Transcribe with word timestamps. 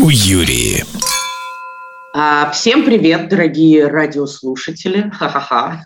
Хуюри. 0.00 0.82
А, 2.14 2.50
всем 2.52 2.86
привет, 2.86 3.28
дорогие 3.28 3.86
радиослушатели, 3.86 5.10
ха-ха-ха, 5.12 5.82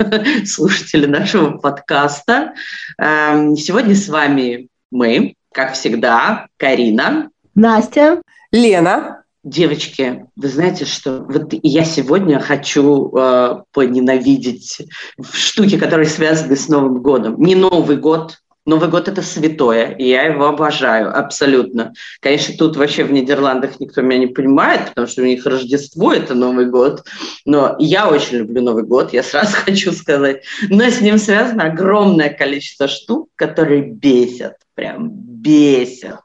слушатели 0.46 1.06
нашего 1.06 1.58
подкаста. 1.58 2.54
Эм, 2.96 3.56
сегодня 3.56 3.96
с 3.96 4.08
вами 4.08 4.68
мы, 4.92 5.34
как 5.52 5.72
всегда, 5.72 6.46
Карина, 6.58 7.30
Настя, 7.56 8.22
Лена. 8.52 9.24
Девочки, 9.42 10.26
вы 10.36 10.48
знаете, 10.48 10.84
что 10.84 11.26
вот 11.28 11.52
я 11.64 11.84
сегодня 11.84 12.38
хочу 12.38 13.10
э, 13.16 13.62
поненавидеть 13.72 14.86
штуки, 15.32 15.76
которые 15.76 16.06
связаны 16.06 16.54
с 16.54 16.68
Новым 16.68 17.02
годом. 17.02 17.42
Не 17.42 17.56
Новый 17.56 17.96
год, 17.96 18.38
Новый 18.66 18.88
год– 18.88 19.08
это 19.08 19.20
святое, 19.20 19.90
и 19.90 20.08
я 20.08 20.22
его 20.22 20.46
обожаю 20.46 21.16
абсолютно. 21.16 21.92
Конечно, 22.20 22.54
тут 22.56 22.76
вообще 22.76 23.04
в 23.04 23.12
Нидерландах 23.12 23.78
никто 23.78 24.00
меня 24.00 24.20
не 24.20 24.26
понимает, 24.26 24.88
потому 24.88 25.06
что 25.06 25.22
у 25.22 25.26
них 25.26 25.44
Рождество– 25.44 26.12
это 26.14 26.34
Новый 26.34 26.66
год. 26.66 27.04
Но 27.44 27.76
я 27.78 28.08
очень 28.08 28.38
люблю 28.38 28.62
Новый 28.62 28.84
год, 28.84 29.12
я 29.12 29.22
сразу 29.22 29.52
хочу 29.64 29.92
сказать. 29.92 30.44
Но 30.70 30.84
с 30.84 31.00
ним 31.00 31.18
связано 31.18 31.64
огромное 31.64 32.30
количество 32.30 32.88
штук, 32.88 33.28
которые 33.34 33.82
бесят, 33.82 34.56
прям 34.74 35.10
бесят. 35.10 36.20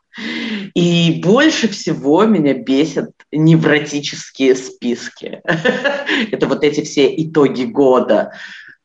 И 0.73 1.21
больше 1.23 1.67
всего 1.67 2.23
меня 2.25 2.53
бесят 2.53 3.11
невротические 3.31 4.55
списки. 4.55 5.41
Это 6.31 6.47
вот 6.47 6.63
эти 6.63 6.83
все 6.83 7.13
итоги 7.17 7.63
года 7.65 8.31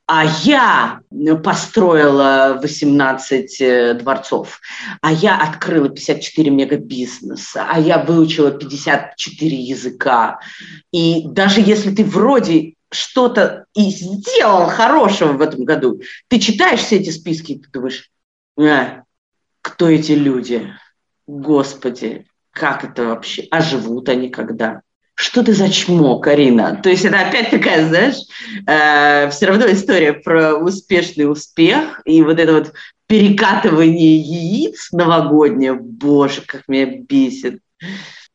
а 0.07 0.25
я 0.25 1.01
построила 1.43 2.59
18 2.61 3.61
э, 3.61 3.95
дворцов, 3.95 4.61
а 5.01 5.11
я 5.13 5.41
открыла 5.41 5.89
54 5.89 6.51
мегабизнеса, 6.51 7.66
а 7.71 7.80
я 7.80 7.99
выучила 7.99 8.51
54 8.51 9.57
языка. 9.57 10.41
И 10.93 11.27
даже 11.27 11.61
если 11.61 11.95
ты 11.95 12.05
вроде 12.05 12.74
что-то 12.91 13.65
и 13.74 13.91
сделал 13.91 14.66
хорошего 14.66 15.33
в 15.33 15.41
этом 15.41 15.65
году, 15.65 16.02
ты 16.29 16.39
читаешь 16.39 16.80
все 16.80 16.96
эти 16.96 17.11
списки, 17.11 17.52
и 17.52 17.59
ты 17.61 17.68
думаешь, 17.71 18.11
а, 18.59 19.02
кто 19.63 19.89
эти 19.89 20.13
люди? 20.13 20.71
Господи, 21.27 22.27
как 22.51 22.85
это 22.85 23.07
вообще? 23.07 23.49
А 23.51 23.63
живут 23.63 24.11
они 24.11 24.29
когда? 24.29 24.83
Что 25.15 25.45
ты 25.45 25.52
за 25.52 25.70
чмо, 25.70 26.18
Карина? 26.18 26.80
То 26.82 26.90
есть 26.90 27.04
это 27.04 27.20
опять 27.20 27.51
такая, 27.51 27.87
знаешь, 27.87 28.16
э, 28.66 29.30
все 29.30 29.46
равно 29.46 29.71
история 29.71 30.12
про 30.12 30.54
успешный 30.56 31.30
успех 31.30 32.01
и 32.04 32.23
вот 32.23 32.38
это 32.38 32.52
вот 32.52 32.73
перекатывание 33.06 34.16
яиц 34.16 34.88
новогоднее. 34.93 35.74
Боже, 35.74 36.43
как 36.46 36.65
меня 36.68 36.87
бесит. 36.87 37.60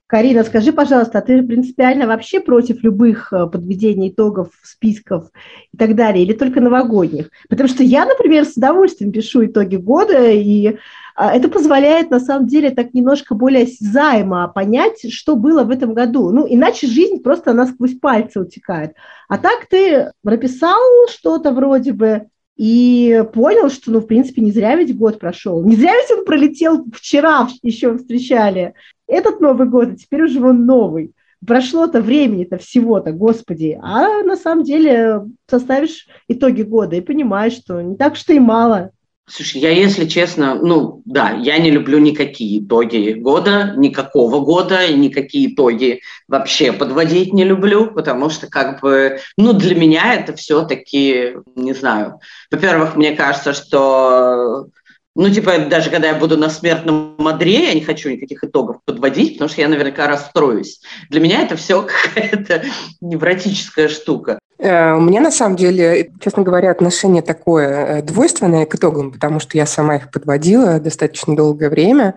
Карина, 0.08 0.44
скажи, 0.44 0.73
пожалуйста, 0.73 1.19
а 1.19 1.21
ты 1.21 1.44
принципиально 1.44 2.08
вообще 2.08 2.39
против 2.39 2.81
любых 2.81 3.31
э, 3.31 3.45
подведений 3.45 4.09
итогов, 4.09 4.47
списков 4.64 5.30
и 5.71 5.77
так 5.77 5.95
далее, 5.95 6.25
или 6.25 6.33
только 6.33 6.61
новогодних? 6.61 7.30
Потому 7.47 7.69
что 7.69 7.83
я, 7.83 8.08
например, 8.08 8.45
с 8.45 8.58
удовольствием 8.58 9.11
пишу 9.11 9.45
итоги 9.45 9.75
года, 9.75 10.31
и 10.31 10.77
это 11.20 11.50
позволяет, 11.50 12.09
на 12.09 12.20
самом 12.20 12.48
деле, 12.48 12.72
так 12.72 12.94
немножко 12.94 13.36
более 13.36 13.64
осязаемо 13.64 14.48
понять, 14.48 15.12
что 15.12 15.36
было 15.36 15.64
в 15.64 15.70
этом 15.70 15.94
году. 15.94 16.31
Ну, 16.31 16.45
иначе 16.48 16.88
жизнь 16.88 17.22
просто 17.22 17.52
она 17.52 17.67
сквозь 17.67 18.00
пальцы 18.00 18.39
утекает. 18.39 18.94
А 19.28 19.38
так 19.38 19.66
ты 19.70 20.11
прописал 20.23 20.80
что-то 21.09 21.52
вроде 21.52 21.92
бы, 21.92 22.28
и 22.59 23.23
понял, 23.34 23.70
что, 23.70 23.89
ну, 23.89 24.00
в 24.00 24.06
принципе, 24.06 24.42
не 24.42 24.52
зря 24.52 24.76
ведь 24.76 24.98
год 24.98 25.17
прошел. 25.17 25.64
Не 25.64 25.78
зря 25.78 25.94
ведь 25.94 26.11
он 26.17 26.26
пролетел 26.26 26.86
вчера, 26.94 27.48
еще 27.61 27.98
встречали 27.98 28.73
этот 29.08 29.39
Новый 29.39 29.67
год, 29.67 29.89
а 29.94 29.95
теперь 29.95 30.23
уже 30.23 30.45
он 30.45 30.66
новый. 30.66 31.14
Прошло-то 31.45 32.02
времени-то 32.02 32.58
всего-то, 32.58 33.14
господи. 33.14 33.80
А 33.82 34.23
на 34.23 34.36
самом 34.36 34.66
деле 34.66 35.23
составишь 35.49 36.08
итоги 36.27 36.64
года 36.64 36.98
и 36.98 37.02
понимаешь, 37.02 37.54
что 37.54 37.82
не 37.82 37.95
так 37.95 38.17
что 38.17 38.33
и 38.33 38.39
мало. 38.39 38.92
Слушай, 39.30 39.62
я, 39.62 39.70
если 39.70 40.06
честно, 40.06 40.56
ну 40.56 41.04
да, 41.06 41.32
я 41.32 41.60
не 41.60 41.70
люблю 41.70 42.00
никакие 42.00 42.60
итоги 42.60 43.12
года, 43.12 43.73
никакого 43.78 44.40
года, 44.44 44.92
никакие 44.92 45.54
итоги 45.54 46.02
вообще 46.28 46.72
подводить 46.72 47.32
не 47.32 47.44
люблю, 47.44 47.92
потому 47.92 48.30
что 48.30 48.48
как 48.48 48.82
бы, 48.82 49.20
ну 49.38 49.54
для 49.54 49.76
меня 49.76 50.16
это 50.16 50.36
все-таки, 50.36 51.36
не 51.56 51.73
знаю, 51.73 52.20
во-первых, 52.52 52.95
мне 52.95 53.16
кажется, 53.16 53.54
что 53.54 54.67
ну, 55.16 55.30
типа, 55.30 55.58
даже 55.70 55.90
когда 55.90 56.08
я 56.08 56.16
буду 56.16 56.38
на 56.38 56.50
смертном 56.50 57.28
одре, 57.28 57.66
я 57.66 57.73
не 57.73 57.82
хочу 57.82 58.10
никаких 58.10 58.44
итогов 58.44 58.78
подводить, 58.86 59.34
потому 59.34 59.50
что 59.50 59.60
я 59.60 59.67
наверняка 59.67 60.08
расстроюсь. 60.08 60.82
Для 61.10 61.20
меня 61.20 61.42
это 61.42 61.58
все 61.58 61.82
какая-то 62.14 62.64
невротическая 63.02 63.90
штука. 63.90 64.40
Э, 64.59 64.93
у 64.93 64.99
меня, 64.99 65.21
на 65.21 65.31
самом 65.31 65.55
деле, 65.55 66.11
честно 66.20 66.43
говоря, 66.43 66.71
отношение 66.71 67.21
такое 67.21 67.70
э, 67.70 68.02
двойственное 68.02 68.65
к 68.65 68.75
итогам, 68.75 69.11
потому 69.11 69.39
что 69.39 69.58
я 69.58 69.65
сама 69.65 69.95
их 69.95 70.11
подводила 70.11 70.80
достаточно 70.80 71.36
долгое 71.36 71.70
время, 71.70 72.15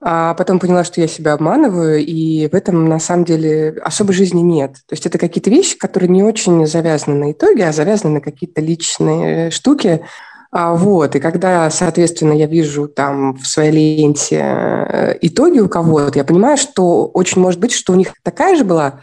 а 0.00 0.34
потом 0.34 0.58
поняла, 0.58 0.84
что 0.84 1.00
я 1.00 1.08
себя 1.08 1.34
обманываю, 1.34 1.98
и 1.98 2.48
в 2.48 2.54
этом, 2.54 2.86
на 2.88 2.98
самом 2.98 3.24
деле, 3.24 3.76
особой 3.82 4.14
жизни 4.14 4.40
нет. 4.40 4.72
То 4.86 4.92
есть 4.92 5.06
это 5.06 5.18
какие-то 5.18 5.50
вещи, 5.50 5.78
которые 5.78 6.08
не 6.08 6.22
очень 6.22 6.66
завязаны 6.66 7.16
на 7.16 7.32
итоги, 7.32 7.60
а 7.60 7.72
завязаны 7.72 8.14
на 8.14 8.20
какие-то 8.20 8.60
личные 8.60 9.50
штуки, 9.50 10.02
а, 10.56 10.74
вот, 10.74 11.16
и 11.16 11.20
когда, 11.20 11.68
соответственно, 11.68 12.32
я 12.32 12.46
вижу 12.46 12.86
там 12.86 13.34
в 13.34 13.44
своей 13.44 13.96
ленте 13.96 14.36
э, 14.40 15.18
итоги 15.20 15.58
у 15.58 15.68
кого-то, 15.68 16.16
я 16.16 16.24
понимаю, 16.24 16.56
что 16.56 17.06
очень 17.06 17.42
может 17.42 17.58
быть, 17.58 17.72
что 17.72 17.92
у 17.92 17.96
них 17.96 18.14
такая 18.22 18.54
же 18.54 18.64
была 18.64 19.00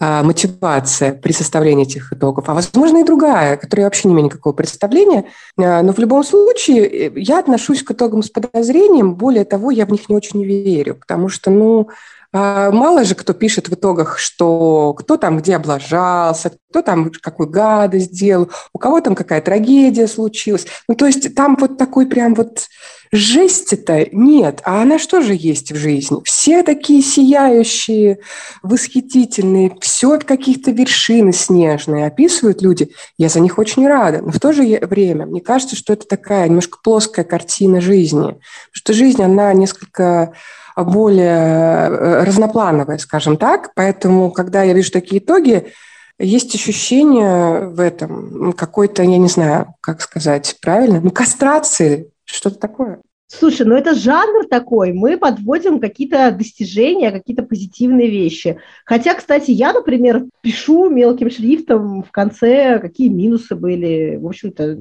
мотивация 0.00 1.12
при 1.12 1.32
составлении 1.32 1.84
этих 1.84 2.12
итогов, 2.12 2.48
а 2.48 2.54
возможно 2.54 2.98
и 2.98 3.04
другая, 3.04 3.56
которая 3.56 3.86
вообще 3.86 4.08
не 4.08 4.14
имеет 4.14 4.26
никакого 4.26 4.52
представления. 4.52 5.26
А, 5.56 5.82
но 5.82 5.92
в 5.92 5.98
любом 5.98 6.24
случае 6.24 7.08
э, 7.08 7.12
я 7.16 7.38
отношусь 7.38 7.82
к 7.82 7.92
итогам 7.92 8.22
с 8.22 8.30
подозрением, 8.30 9.14
более 9.14 9.44
того, 9.44 9.70
я 9.70 9.86
в 9.86 9.90
них 9.90 10.08
не 10.08 10.16
очень 10.16 10.44
верю, 10.44 10.96
потому 10.96 11.28
что, 11.28 11.50
ну, 11.50 11.88
а, 12.36 12.72
мало 12.72 13.04
же 13.04 13.14
кто 13.14 13.32
пишет 13.32 13.68
в 13.68 13.74
итогах, 13.74 14.18
что 14.18 14.92
кто 14.94 15.16
там 15.16 15.38
где 15.38 15.54
облажался, 15.54 16.50
кто 16.68 16.82
там 16.82 17.12
какую 17.22 17.48
гадость 17.48 18.12
сделал, 18.12 18.50
у 18.72 18.78
кого 18.78 19.00
там 19.00 19.14
какая 19.14 19.40
трагедия 19.40 20.08
случилась. 20.08 20.66
Ну, 20.88 20.96
то 20.96 21.06
есть 21.06 21.32
там 21.36 21.56
вот 21.60 21.78
такой 21.78 22.06
прям 22.06 22.34
вот 22.34 22.66
жести-то 23.12 24.08
нет. 24.12 24.60
А 24.64 24.82
она 24.82 24.98
что 24.98 25.20
же 25.20 25.34
есть 25.34 25.72
в 25.72 25.76
жизни? 25.76 26.18
Все 26.24 26.62
такие 26.62 27.02
сияющие, 27.02 28.18
восхитительные, 28.62 29.76
все 29.80 30.18
каких-то 30.18 30.70
вершины 30.70 31.32
снежные 31.32 32.06
описывают 32.06 32.62
люди. 32.62 32.90
Я 33.18 33.28
за 33.28 33.40
них 33.40 33.58
очень 33.58 33.86
рада. 33.86 34.22
Но 34.22 34.30
в 34.30 34.40
то 34.40 34.52
же 34.52 34.62
время 34.82 35.26
мне 35.26 35.40
кажется, 35.40 35.76
что 35.76 35.92
это 35.92 36.06
такая 36.06 36.48
немножко 36.48 36.78
плоская 36.82 37.24
картина 37.24 37.80
жизни. 37.80 38.20
Потому 38.22 38.40
что 38.72 38.92
жизнь, 38.92 39.22
она 39.22 39.52
несколько 39.52 40.32
более 40.76 41.88
э, 41.88 42.24
разноплановая, 42.24 42.98
скажем 42.98 43.36
так. 43.36 43.72
Поэтому, 43.74 44.30
когда 44.30 44.62
я 44.62 44.72
вижу 44.72 44.90
такие 44.90 45.20
итоги, 45.20 45.72
есть 46.18 46.54
ощущение 46.54 47.68
в 47.68 47.80
этом 47.80 48.52
какой-то, 48.52 49.02
я 49.02 49.18
не 49.18 49.28
знаю, 49.28 49.74
как 49.80 50.00
сказать 50.00 50.56
правильно, 50.60 51.00
ну, 51.00 51.10
кастрации, 51.10 52.10
что-то 52.24 52.58
такое. 52.58 53.00
Слушай, 53.26 53.66
ну 53.66 53.74
это 53.74 53.94
жанр 53.94 54.46
такой, 54.48 54.92
мы 54.92 55.16
подводим 55.16 55.80
какие-то 55.80 56.30
достижения, 56.30 57.10
какие-то 57.10 57.42
позитивные 57.42 58.08
вещи. 58.08 58.58
Хотя, 58.84 59.14
кстати, 59.14 59.50
я, 59.50 59.72
например, 59.72 60.26
пишу 60.42 60.90
мелким 60.90 61.30
шрифтом 61.30 62.02
в 62.02 62.10
конце, 62.10 62.78
какие 62.78 63.08
минусы 63.08 63.56
были. 63.56 64.18
В 64.20 64.26
общем-то, 64.26 64.78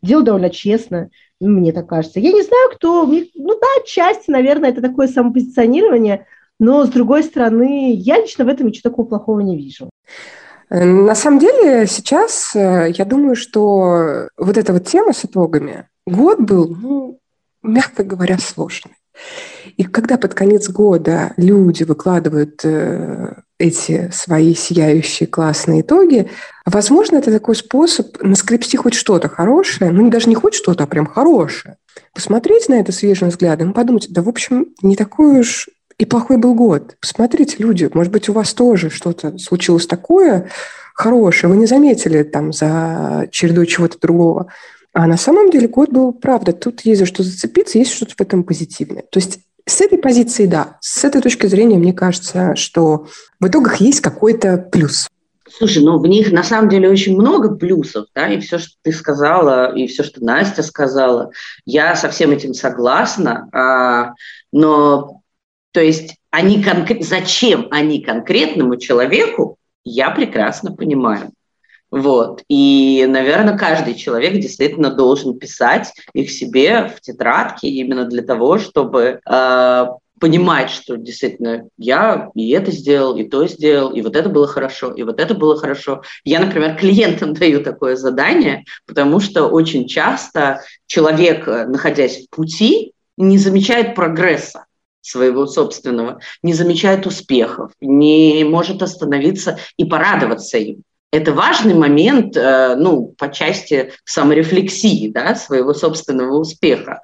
делаю 0.00 0.24
довольно 0.24 0.50
честно, 0.50 1.10
мне 1.38 1.72
так 1.72 1.86
кажется. 1.86 2.18
Я 2.18 2.32
не 2.32 2.42
знаю, 2.42 2.70
кто... 2.74 3.04
Ну 3.06 3.60
да, 3.60 3.66
отчасти, 3.82 4.30
наверное, 4.30 4.70
это 4.70 4.80
такое 4.80 5.06
самопозиционирование, 5.06 6.26
но, 6.58 6.84
с 6.86 6.88
другой 6.88 7.22
стороны, 7.22 7.92
я 7.94 8.20
лично 8.20 8.44
в 8.44 8.48
этом 8.48 8.68
ничего 8.68 8.90
такого 8.90 9.06
плохого 9.06 9.40
не 9.40 9.56
вижу. 9.56 9.90
На 10.70 11.14
самом 11.14 11.38
деле, 11.38 11.86
сейчас 11.86 12.56
э, 12.56 12.92
я 12.96 13.04
думаю, 13.04 13.36
что 13.36 14.28
вот 14.38 14.56
эта 14.56 14.72
вот 14.72 14.86
тема 14.86 15.12
с 15.12 15.24
итогами, 15.24 15.86
год 16.06 16.40
был, 16.40 16.68
ну, 16.68 17.20
мягко 17.62 18.04
говоря, 18.04 18.38
сложный. 18.38 18.96
И 19.76 19.84
когда 19.84 20.16
под 20.18 20.34
конец 20.34 20.68
года 20.68 21.32
люди 21.36 21.84
выкладывают 21.84 22.60
э, 22.64 23.34
эти 23.58 24.10
свои 24.12 24.54
сияющие 24.54 25.26
классные 25.26 25.82
итоги, 25.82 26.28
возможно, 26.66 27.16
это 27.16 27.30
такой 27.30 27.54
способ 27.54 28.20
наскрепсти 28.22 28.76
хоть 28.76 28.94
что-то 28.94 29.28
хорошее, 29.28 29.90
ну 29.92 30.10
даже 30.10 30.28
не 30.28 30.34
хоть 30.34 30.54
что-то, 30.54 30.84
а 30.84 30.86
прям 30.86 31.06
хорошее. 31.06 31.76
Посмотреть 32.14 32.68
на 32.68 32.74
это 32.74 32.90
свежим 32.92 33.28
взглядом 33.28 33.72
подумать, 33.72 34.08
да, 34.10 34.22
в 34.22 34.28
общем, 34.28 34.68
не 34.82 34.96
такой 34.96 35.40
уж 35.40 35.68
и 35.98 36.04
плохой 36.04 36.38
был 36.38 36.54
год. 36.54 36.96
Посмотрите, 37.00 37.56
люди, 37.58 37.88
может 37.92 38.12
быть, 38.12 38.28
у 38.28 38.32
вас 38.32 38.54
тоже 38.54 38.90
что-то 38.90 39.38
случилось 39.38 39.86
такое 39.86 40.50
хорошее, 40.94 41.52
вы 41.52 41.58
не 41.58 41.66
заметили 41.66 42.22
там 42.22 42.52
за 42.52 43.28
чередой 43.30 43.66
чего-то 43.66 43.98
другого. 44.00 44.48
А 44.92 45.06
на 45.06 45.16
самом 45.16 45.50
деле 45.50 45.68
год 45.68 45.90
был, 45.90 46.12
правда, 46.12 46.52
тут 46.52 46.82
есть 46.82 47.00
за 47.00 47.06
что 47.06 47.22
зацепиться, 47.22 47.78
есть 47.78 47.92
что-то 47.92 48.14
в 48.16 48.20
этом 48.20 48.44
позитивное. 48.44 49.04
То 49.10 49.18
есть 49.18 49.40
с 49.66 49.80
этой 49.80 49.98
позиции, 49.98 50.46
да. 50.46 50.78
С 50.80 51.04
этой 51.04 51.22
точки 51.22 51.46
зрения, 51.46 51.78
мне 51.78 51.92
кажется, 51.92 52.54
что 52.56 53.06
в 53.40 53.46
итогах 53.46 53.76
есть 53.76 54.00
какой-то 54.00 54.58
плюс. 54.58 55.08
Слушай, 55.48 55.84
ну 55.84 55.98
в 55.98 56.06
них 56.06 56.32
на 56.32 56.42
самом 56.42 56.68
деле 56.68 56.88
очень 56.88 57.14
много 57.14 57.54
плюсов, 57.54 58.06
да, 58.14 58.28
и 58.28 58.40
все, 58.40 58.58
что 58.58 58.74
ты 58.82 58.92
сказала, 58.92 59.74
и 59.74 59.86
все, 59.86 60.02
что 60.02 60.24
Настя 60.24 60.62
сказала, 60.62 61.30
я 61.66 61.94
со 61.94 62.08
всем 62.08 62.30
этим 62.30 62.54
согласна, 62.54 63.48
а, 63.52 64.14
но 64.50 65.20
то 65.72 65.80
есть 65.80 66.16
они 66.30 66.62
конкрет, 66.62 67.04
зачем 67.04 67.68
они 67.70 68.00
конкретному 68.00 68.76
человеку, 68.76 69.58
я 69.84 70.10
прекрасно 70.10 70.72
понимаю. 70.74 71.32
Вот. 71.92 72.42
И, 72.48 73.04
наверное, 73.06 73.56
каждый 73.56 73.94
человек 73.94 74.32
действительно 74.40 74.90
должен 74.90 75.38
писать 75.38 75.92
их 76.14 76.30
себе 76.30 76.88
в 76.88 77.02
тетрадке 77.02 77.68
именно 77.68 78.06
для 78.06 78.22
того, 78.22 78.56
чтобы 78.56 79.20
э, 79.24 79.86
понимать, 80.18 80.70
что 80.70 80.96
действительно 80.96 81.68
я 81.76 82.30
и 82.34 82.48
это 82.52 82.70
сделал, 82.70 83.18
и 83.18 83.28
то 83.28 83.46
сделал, 83.46 83.92
и 83.92 84.00
вот 84.00 84.16
это 84.16 84.30
было 84.30 84.46
хорошо, 84.46 84.90
и 84.92 85.02
вот 85.02 85.20
это 85.20 85.34
было 85.34 85.58
хорошо. 85.58 86.02
Я, 86.24 86.40
например, 86.40 86.76
клиентам 86.80 87.34
даю 87.34 87.62
такое 87.62 87.96
задание, 87.96 88.64
потому 88.86 89.20
что 89.20 89.48
очень 89.48 89.86
часто 89.86 90.62
человек, 90.86 91.46
э, 91.46 91.66
находясь 91.66 92.24
в 92.24 92.30
пути, 92.30 92.94
не 93.18 93.36
замечает 93.36 93.94
прогресса 93.94 94.64
своего 95.02 95.46
собственного, 95.46 96.20
не 96.42 96.54
замечает 96.54 97.06
успехов, 97.06 97.72
не 97.82 98.44
может 98.44 98.82
остановиться 98.82 99.58
и 99.76 99.84
порадоваться 99.84 100.56
им. 100.56 100.84
Это 101.12 101.32
важный 101.32 101.74
момент, 101.74 102.36
э, 102.36 102.74
ну, 102.76 103.14
по 103.18 103.30
части 103.30 103.92
саморефлексии, 104.04 105.08
да, 105.08 105.34
своего 105.34 105.74
собственного 105.74 106.38
успеха. 106.38 107.02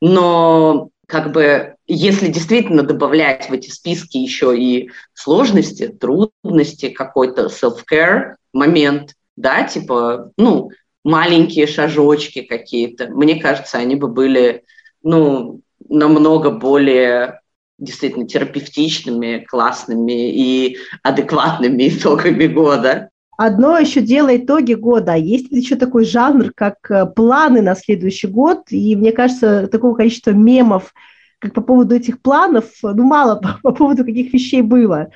Но 0.00 0.90
как 1.06 1.32
бы 1.32 1.74
если 1.86 2.28
действительно 2.28 2.82
добавлять 2.82 3.48
в 3.48 3.52
эти 3.52 3.70
списки 3.70 4.16
еще 4.16 4.58
и 4.58 4.90
сложности, 5.12 5.88
трудности, 5.88 6.88
какой-то 6.88 7.46
self-care 7.46 8.34
момент, 8.52 9.14
да, 9.36 9.64
типа, 9.64 10.32
ну, 10.36 10.70
маленькие 11.04 11.66
шажочки 11.66 12.42
какие-то, 12.42 13.08
мне 13.08 13.40
кажется, 13.40 13.78
они 13.78 13.96
бы 13.96 14.08
были, 14.08 14.64
ну, 15.02 15.60
намного 15.88 16.50
более 16.50 17.40
действительно 17.78 18.26
терапевтичными, 18.26 19.44
классными 19.46 20.30
и 20.30 20.78
адекватными 21.02 21.88
итогами 21.88 22.46
года. 22.46 23.10
Одно 23.36 23.78
еще 23.78 24.00
дело 24.00 24.36
итоги 24.36 24.74
года. 24.74 25.14
Есть 25.14 25.50
еще 25.50 25.76
такой 25.76 26.04
жанр, 26.04 26.52
как 26.54 26.76
э, 26.90 27.06
планы 27.06 27.62
на 27.62 27.74
следующий 27.74 28.28
год. 28.28 28.64
И 28.70 28.94
мне 28.94 29.12
кажется, 29.12 29.66
такого 29.66 29.94
количества 29.94 30.30
мемов, 30.30 30.94
как 31.40 31.52
по 31.52 31.60
поводу 31.60 31.94
этих 31.96 32.20
планов, 32.20 32.66
ну, 32.82 33.04
мало 33.04 33.34
по, 33.42 33.58
по 33.62 33.72
поводу 33.72 34.04
каких 34.04 34.32
вещей 34.32 34.62
было. 34.62 35.08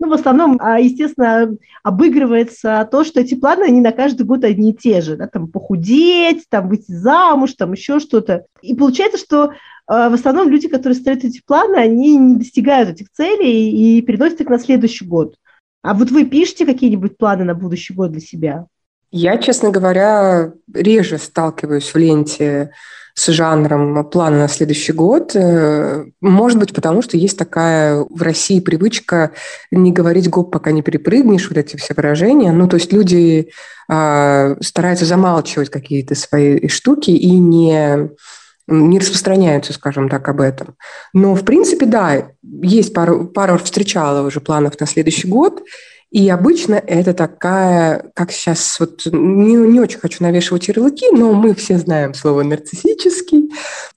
Ну, 0.00 0.08
в 0.08 0.12
основном, 0.12 0.58
а, 0.60 0.80
естественно, 0.80 1.56
обыгрывается 1.82 2.86
то, 2.90 3.04
что 3.04 3.20
эти 3.20 3.34
планы, 3.34 3.64
они 3.64 3.80
на 3.80 3.92
каждый 3.92 4.26
год 4.26 4.44
одни 4.44 4.72
и 4.72 4.76
те 4.76 5.00
же. 5.00 5.16
Да? 5.16 5.28
Там 5.28 5.46
похудеть, 5.48 6.44
там 6.50 6.68
выйти 6.68 6.92
замуж, 6.92 7.54
там 7.54 7.72
еще 7.72 8.00
что-то. 8.00 8.44
И 8.60 8.74
получается, 8.74 9.18
что 9.18 9.52
а, 9.86 10.10
в 10.10 10.14
основном 10.14 10.48
люди, 10.48 10.68
которые 10.68 10.96
ставят 10.96 11.24
эти 11.24 11.40
планы, 11.46 11.76
они 11.76 12.16
не 12.16 12.36
достигают 12.36 12.90
этих 12.90 13.10
целей 13.10 13.98
и 13.98 14.02
переносят 14.02 14.40
их 14.40 14.48
на 14.48 14.58
следующий 14.58 15.04
год. 15.04 15.36
А 15.84 15.92
вот 15.92 16.10
вы 16.10 16.24
пишете 16.24 16.64
какие-нибудь 16.64 17.18
планы 17.18 17.44
на 17.44 17.54
будущий 17.54 17.92
год 17.92 18.10
для 18.10 18.20
себя? 18.20 18.66
Я, 19.10 19.36
честно 19.36 19.70
говоря, 19.70 20.50
реже 20.72 21.18
сталкиваюсь 21.18 21.92
в 21.92 21.98
ленте 21.98 22.70
с 23.12 23.30
жанром 23.30 24.02
плана 24.08 24.38
на 24.38 24.48
следующий 24.48 24.92
год. 24.92 25.32
Э, 25.36 26.06
может 26.22 26.58
быть, 26.58 26.74
потому 26.74 27.02
что 27.02 27.18
есть 27.18 27.38
такая 27.38 27.98
в 27.98 28.22
России 28.22 28.60
привычка 28.60 29.32
не 29.70 29.92
говорить 29.92 30.30
«гоп, 30.30 30.50
пока 30.50 30.72
не 30.72 30.80
перепрыгнешь», 30.80 31.48
вот 31.50 31.58
эти 31.58 31.76
все 31.76 31.92
выражения. 31.94 32.50
Ну, 32.50 32.66
то 32.66 32.76
есть 32.76 32.90
люди 32.90 33.50
э, 33.90 34.56
стараются 34.62 35.04
замалчивать 35.04 35.68
какие-то 35.68 36.14
свои 36.14 36.66
штуки 36.68 37.10
и 37.10 37.30
не 37.30 38.08
не 38.66 38.98
распространяются, 38.98 39.72
скажем 39.72 40.08
так, 40.08 40.28
об 40.28 40.40
этом. 40.40 40.76
Но, 41.12 41.34
в 41.34 41.44
принципе, 41.44 41.86
да, 41.86 42.30
есть 42.42 42.94
пару, 42.94 43.26
пару 43.26 43.58
встречала 43.58 44.26
уже 44.26 44.40
планов 44.40 44.78
на 44.80 44.86
следующий 44.86 45.28
год, 45.28 45.62
и 46.14 46.28
обычно 46.30 46.74
это 46.74 47.12
такая, 47.12 48.12
как 48.14 48.30
сейчас, 48.30 48.78
вот 48.78 49.04
не, 49.06 49.56
не 49.56 49.80
очень 49.80 49.98
хочу 49.98 50.22
навешивать 50.22 50.68
ярлыки, 50.68 51.06
но 51.10 51.32
мы 51.32 51.56
все 51.56 51.76
знаем 51.76 52.14
слово 52.14 52.44
нарциссический. 52.44 53.50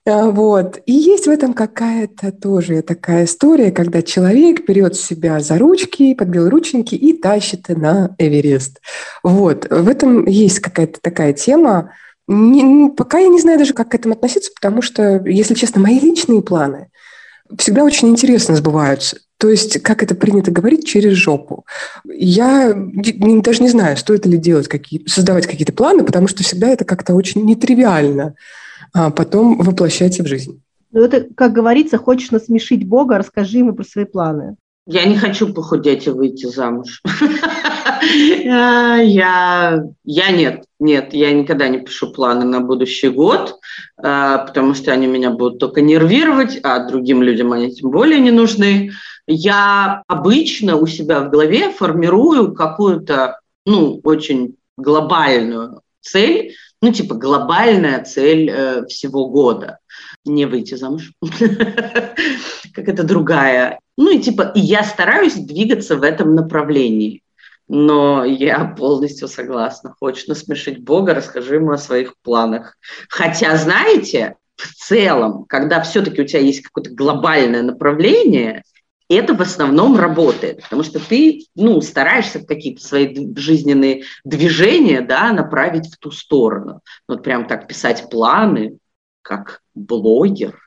А, 0.03 0.31
вот. 0.31 0.79
И 0.87 0.93
есть 0.93 1.27
в 1.27 1.29
этом 1.29 1.53
какая-то 1.53 2.31
тоже 2.31 2.81
такая 2.81 3.25
история, 3.25 3.71
когда 3.71 4.01
человек 4.01 4.67
берет 4.67 4.95
себя 4.95 5.39
за 5.41 5.59
ручки, 5.59 6.15
под 6.15 6.29
белорученьки 6.29 6.95
и 6.95 7.13
тащит 7.13 7.69
на 7.69 8.15
Эверест. 8.17 8.81
Вот. 9.21 9.67
В 9.69 9.87
этом 9.87 10.25
есть 10.25 10.59
какая-то 10.59 10.99
такая 10.99 11.33
тема, 11.33 11.91
не, 12.27 12.89
пока 12.89 13.19
я 13.19 13.27
не 13.27 13.39
знаю 13.39 13.57
даже, 13.57 13.73
как 13.73 13.89
к 13.89 13.95
этому 13.95 14.15
относиться, 14.15 14.51
потому 14.53 14.81
что, 14.81 15.23
если 15.25 15.53
честно, 15.53 15.81
мои 15.81 15.99
личные 15.99 16.41
планы 16.41 16.89
всегда 17.57 17.83
очень 17.83 18.09
интересно 18.09 18.55
сбываются. 18.55 19.17
То 19.37 19.49
есть, 19.49 19.81
как 19.83 20.03
это 20.03 20.15
принято 20.15 20.51
говорить, 20.51 20.87
через 20.87 21.13
жопу. 21.13 21.65
Я 22.05 22.73
даже 22.73 23.61
не 23.61 23.69
знаю, 23.69 23.95
стоит 23.95 24.25
ли 24.25 24.37
делать 24.37 24.67
какие, 24.67 25.07
создавать 25.07 25.45
какие-то 25.47 25.73
планы, 25.73 26.03
потому 26.03 26.27
что 26.27 26.43
всегда 26.43 26.69
это 26.69 26.85
как-то 26.85 27.13
очень 27.13 27.45
нетривиально 27.45 28.35
а 28.93 29.11
потом 29.11 29.57
воплощается 29.59 30.23
в 30.23 30.27
жизнь. 30.27 30.61
Ну, 30.91 31.03
это, 31.03 31.27
как 31.35 31.53
говорится, 31.53 31.97
хочешь 31.97 32.31
насмешить 32.31 32.87
Бога, 32.87 33.17
расскажи 33.17 33.59
ему 33.59 33.73
про 33.73 33.83
свои 33.83 34.05
планы. 34.05 34.55
Я 34.85 35.05
не 35.05 35.17
хочу 35.17 35.53
похудеть 35.53 36.07
и 36.07 36.11
выйти 36.11 36.45
замуж. 36.45 37.01
Я, 38.03 39.83
я 40.03 40.31
нет, 40.31 40.65
нет, 40.79 41.13
я 41.13 41.31
никогда 41.31 41.67
не 41.67 41.79
пишу 41.79 42.11
планы 42.11 42.45
на 42.45 42.61
будущий 42.61 43.09
год, 43.09 43.59
а, 43.97 44.39
потому 44.39 44.73
что 44.73 44.91
они 44.91 45.07
меня 45.07 45.31
будут 45.31 45.59
только 45.59 45.81
нервировать, 45.81 46.59
а 46.63 46.87
другим 46.87 47.21
людям 47.21 47.53
они 47.53 47.71
тем 47.73 47.91
более 47.91 48.19
не 48.19 48.31
нужны. 48.31 48.91
Я 49.27 50.03
обычно 50.07 50.77
у 50.77 50.87
себя 50.87 51.21
в 51.21 51.29
голове 51.29 51.71
формирую 51.71 52.53
какую-то, 52.53 53.39
ну, 53.65 53.99
очень 54.03 54.55
глобальную 54.77 55.81
цель, 56.01 56.55
ну, 56.81 56.93
типа 56.93 57.15
глобальная 57.15 58.03
цель 58.03 58.49
э, 58.49 58.85
всего 58.85 59.27
года. 59.27 59.79
Не 60.25 60.45
выйти 60.45 60.75
замуж. 60.75 61.11
Как 62.73 62.87
это 62.87 63.03
другая. 63.03 63.79
Ну, 63.97 64.11
и 64.11 64.19
типа, 64.19 64.51
и 64.55 64.59
я 64.59 64.83
стараюсь 64.83 65.33
двигаться 65.33 65.95
в 65.95 66.03
этом 66.03 66.35
направлении. 66.35 67.23
Но 67.67 68.23
я 68.23 68.65
полностью 68.65 69.27
согласна. 69.27 69.95
Хочешь 69.99 70.27
насмешить 70.27 70.83
Бога, 70.83 71.13
расскажи 71.13 71.55
ему 71.55 71.71
о 71.71 71.77
своих 71.77 72.13
планах. 72.21 72.77
Хотя, 73.09 73.57
знаете, 73.57 74.35
в 74.55 74.73
целом, 74.73 75.45
когда 75.45 75.81
все-таки 75.81 76.21
у 76.21 76.25
тебя 76.25 76.39
есть 76.39 76.61
какое-то 76.61 76.91
глобальное 76.91 77.63
направление, 77.63 78.63
это 79.09 79.33
в 79.33 79.41
основном 79.41 79.97
работает, 79.97 80.63
потому 80.63 80.83
что 80.83 80.99
ты 80.99 81.45
ну, 81.55 81.79
стараешься 81.81 82.45
какие-то 82.45 82.83
свои 82.83 83.33
жизненные 83.35 84.03
движения 84.25 85.01
да, 85.01 85.31
направить 85.31 85.87
в 85.93 85.97
ту 85.97 86.11
сторону. 86.11 86.81
Вот 87.07 87.23
прям 87.23 87.47
так 87.47 87.67
писать 87.67 88.09
планы, 88.09 88.79
как 89.21 89.61
блогер, 89.73 90.66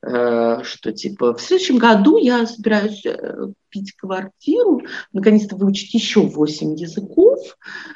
что 0.00 0.92
типа 0.92 1.34
в 1.34 1.40
следующем 1.40 1.78
году 1.78 2.18
я 2.18 2.46
собираюсь 2.46 3.04
э, 3.04 3.48
купить 3.64 3.92
квартиру, 3.96 4.82
наконец-то 5.12 5.56
выучить 5.56 5.92
еще 5.94 6.20
8 6.20 6.76
языков, 6.76 7.38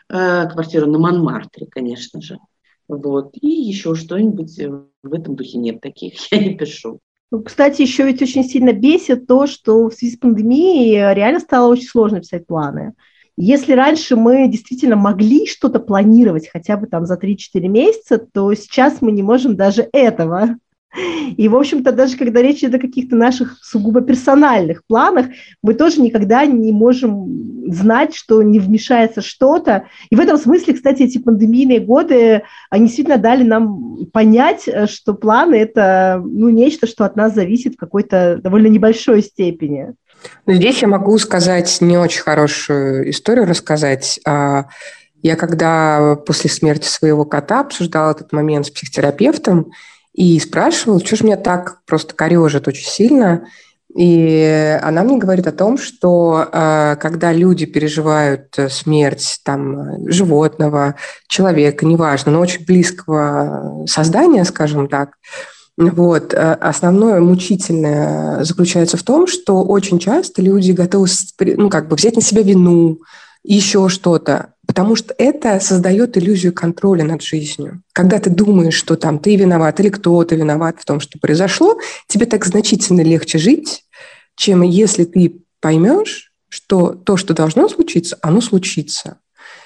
э, 0.08 0.48
квартиру 0.48 0.86
на 0.86 0.98
Монмартре, 0.98 1.66
конечно 1.66 2.20
же. 2.20 2.38
Вот. 2.88 3.30
И 3.40 3.48
еще 3.48 3.94
что-нибудь 3.94 4.58
в 5.02 5.14
этом 5.14 5.36
духе 5.36 5.58
нет 5.58 5.80
таких, 5.80 6.14
я 6.32 6.38
не 6.38 6.56
пишу. 6.56 6.98
Ну, 7.30 7.42
кстати, 7.42 7.82
еще 7.82 8.04
ведь 8.04 8.20
очень 8.20 8.44
сильно 8.44 8.72
бесит 8.72 9.26
то, 9.26 9.46
что 9.46 9.88
в 9.88 9.94
связи 9.94 10.16
с 10.16 10.18
пандемией 10.18 11.14
реально 11.14 11.40
стало 11.40 11.72
очень 11.72 11.86
сложно 11.86 12.20
писать 12.20 12.46
планы. 12.46 12.94
Если 13.36 13.72
раньше 13.72 14.16
мы 14.16 14.46
действительно 14.48 14.96
могли 14.96 15.46
что-то 15.46 15.80
планировать 15.80 16.48
хотя 16.48 16.76
бы 16.76 16.86
там 16.86 17.06
за 17.06 17.16
3-4 17.16 17.66
месяца, 17.68 18.18
то 18.18 18.52
сейчас 18.52 19.00
мы 19.00 19.12
не 19.12 19.22
можем 19.22 19.56
даже 19.56 19.88
этого. 19.92 20.58
И, 20.94 21.48
в 21.48 21.56
общем-то, 21.56 21.92
даже 21.92 22.16
когда 22.16 22.42
речь 22.42 22.58
идет 22.58 22.74
о 22.74 22.78
каких-то 22.78 23.16
наших 23.16 23.58
сугубо 23.62 24.02
персональных 24.02 24.84
планах, 24.86 25.26
мы 25.62 25.74
тоже 25.74 26.00
никогда 26.02 26.44
не 26.44 26.70
можем 26.72 27.72
знать, 27.72 28.14
что 28.14 28.42
не 28.42 28.58
вмешается 28.58 29.22
что-то. 29.22 29.86
И 30.10 30.16
в 30.16 30.20
этом 30.20 30.36
смысле, 30.36 30.74
кстати, 30.74 31.02
эти 31.02 31.18
пандемийные 31.18 31.80
годы, 31.80 32.42
они 32.68 32.86
действительно 32.86 33.18
дали 33.18 33.42
нам 33.42 34.06
понять, 34.12 34.68
что 34.86 35.14
планы– 35.14 35.54
это 35.56 36.22
ну, 36.22 36.50
нечто, 36.50 36.86
что 36.86 37.04
от 37.04 37.16
нас 37.16 37.34
зависит 37.34 37.74
в 37.74 37.78
какой-то 37.78 38.40
довольно 38.42 38.66
небольшой 38.66 39.22
степени. 39.22 39.94
Здесь 40.46 40.82
я 40.82 40.88
могу 40.88 41.16
сказать 41.18 41.78
не 41.80 41.96
очень 41.96 42.22
хорошую 42.22 43.10
историю 43.10 43.46
рассказать. 43.46 44.20
А 44.26 44.66
я 45.22 45.36
когда 45.36 46.16
после 46.26 46.50
смерти 46.50 46.86
своего 46.86 47.24
кота 47.24 47.60
обсуждала 47.60 48.10
этот 48.10 48.32
момент 48.32 48.66
с 48.66 48.70
психотерапевтом, 48.70 49.72
и 50.14 50.38
спрашивал, 50.38 51.00
что 51.00 51.16
же 51.16 51.24
меня 51.24 51.36
так 51.36 51.84
просто 51.86 52.14
корежит 52.14 52.68
очень 52.68 52.86
сильно. 52.86 53.46
И 53.94 54.78
она 54.82 55.02
мне 55.02 55.18
говорит 55.18 55.46
о 55.46 55.52
том, 55.52 55.76
что 55.76 56.48
э, 56.50 56.96
когда 56.98 57.30
люди 57.30 57.66
переживают 57.66 58.58
э, 58.58 58.70
смерть 58.70 59.40
там, 59.44 60.08
животного, 60.10 60.94
человека, 61.28 61.84
неважно, 61.84 62.32
но 62.32 62.40
очень 62.40 62.64
близкого 62.64 63.84
создания, 63.86 64.44
скажем 64.44 64.88
так, 64.88 65.16
вот. 65.76 66.32
Э, 66.32 66.54
основное 66.54 67.20
мучительное 67.20 68.44
заключается 68.44 68.96
в 68.96 69.02
том, 69.02 69.26
что 69.26 69.62
очень 69.62 69.98
часто 69.98 70.40
люди 70.40 70.72
готовы 70.72 71.08
ну, 71.40 71.68
как 71.68 71.88
бы 71.88 71.96
взять 71.96 72.16
на 72.16 72.22
себя 72.22 72.42
вину, 72.42 72.98
еще 73.42 73.88
что-то, 73.90 74.51
потому 74.72 74.96
что 74.96 75.14
это 75.18 75.60
создает 75.60 76.16
иллюзию 76.16 76.54
контроля 76.54 77.04
над 77.04 77.20
жизнью. 77.20 77.82
Когда 77.92 78.18
ты 78.18 78.30
думаешь, 78.30 78.72
что 78.72 78.96
там 78.96 79.18
ты 79.18 79.36
виноват 79.36 79.78
или 79.80 79.90
кто-то 79.90 80.34
виноват 80.34 80.76
в 80.80 80.86
том, 80.86 80.98
что 80.98 81.18
произошло, 81.18 81.78
тебе 82.06 82.24
так 82.24 82.46
значительно 82.46 83.02
легче 83.02 83.36
жить, 83.36 83.84
чем 84.34 84.62
если 84.62 85.04
ты 85.04 85.42
поймешь, 85.60 86.32
что 86.48 86.94
то, 86.94 87.18
что 87.18 87.34
должно 87.34 87.68
случиться, 87.68 88.16
оно 88.22 88.40
случится. 88.40 89.18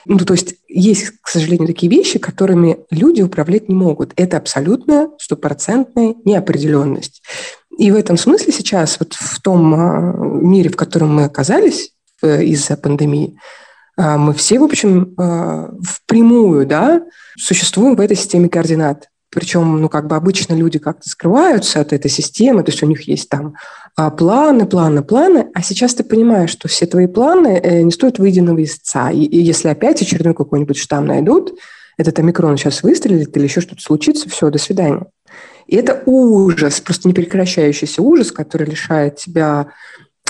Ну, 0.07 0.19
то 0.19 0.35
есть 0.35 0.57
есть, 0.67 1.13
к 1.23 1.29
сожалению, 1.29 1.69
такие 1.69 1.89
вещи, 1.89 2.19
которыми 2.19 2.79
люди 2.91 3.23
управлять 3.23 3.69
не 3.69 3.77
могут. 3.77 4.13
Это 4.17 4.39
абсолютная, 4.39 5.11
стопроцентная 5.21 6.17
неопределенность. 6.25 7.23
И 7.79 7.93
в 7.93 7.95
этом 7.95 8.17
смысле 8.17 8.53
сейчас, 8.53 8.99
вот 8.99 9.15
в 9.15 9.41
том 9.41 9.73
а, 9.73 10.13
мире, 10.43 10.69
в 10.69 10.77
котором 10.77 11.15
мы 11.15 11.25
оказались 11.27 11.93
э, 12.23 12.43
из-за 12.43 12.77
пандемии, 12.77 13.39
мы 13.97 14.35
все, 14.35 14.59
в 14.59 14.65
общем, 14.65 15.15
а, 15.19 15.71
впрямую, 15.83 16.67
да, 16.67 17.03
существуем 17.39 17.97
в 17.97 18.01
этой 18.01 18.17
системе 18.17 18.49
координат. 18.49 19.09
Причем, 19.31 19.81
ну, 19.81 19.89
как 19.89 20.07
бы 20.07 20.17
обычно 20.17 20.55
люди 20.55 20.79
как-то 20.79 21.09
скрываются 21.09 21.81
от 21.81 21.93
этой 21.93 22.11
системы, 22.11 22.63
то 22.63 22.71
есть 22.71 22.83
у 22.83 22.87
них 22.87 23.03
есть 23.09 23.29
там 23.29 23.55
а, 23.97 24.11
планы, 24.11 24.67
планы, 24.67 25.03
планы, 25.03 25.49
а 25.55 25.63
сейчас 25.63 25.95
ты 25.95 26.05
понимаешь, 26.05 26.51
что 26.51 26.69
все 26.69 26.87
твои 26.87 27.07
планы 27.07 27.61
э, 27.63 27.83
не 27.83 27.91
стоят 27.91 28.19
выеденного 28.19 28.59
яйца. 28.59 29.11
И 29.11 29.39
если 29.39 29.69
опять 29.69 30.01
очередной 30.01 30.35
какой-нибудь 30.35 30.77
штамм 30.77 31.07
найдут, 31.07 31.59
этот 31.99 32.19
омикрон 32.19 32.57
сейчас 32.57 32.83
выстрелит 32.83 33.37
или 33.37 33.45
еще 33.45 33.61
что-то 33.61 33.83
случится, 33.83 34.29
все, 34.29 34.51
до 34.51 34.59
свидания. 34.59 35.07
И 35.67 35.77
это 35.77 36.03
ужас, 36.07 36.81
просто 36.81 37.09
непрекращающийся 37.09 38.03
ужас, 38.03 38.31
который 38.31 38.67
лишает 38.67 39.17
тебя 39.17 39.69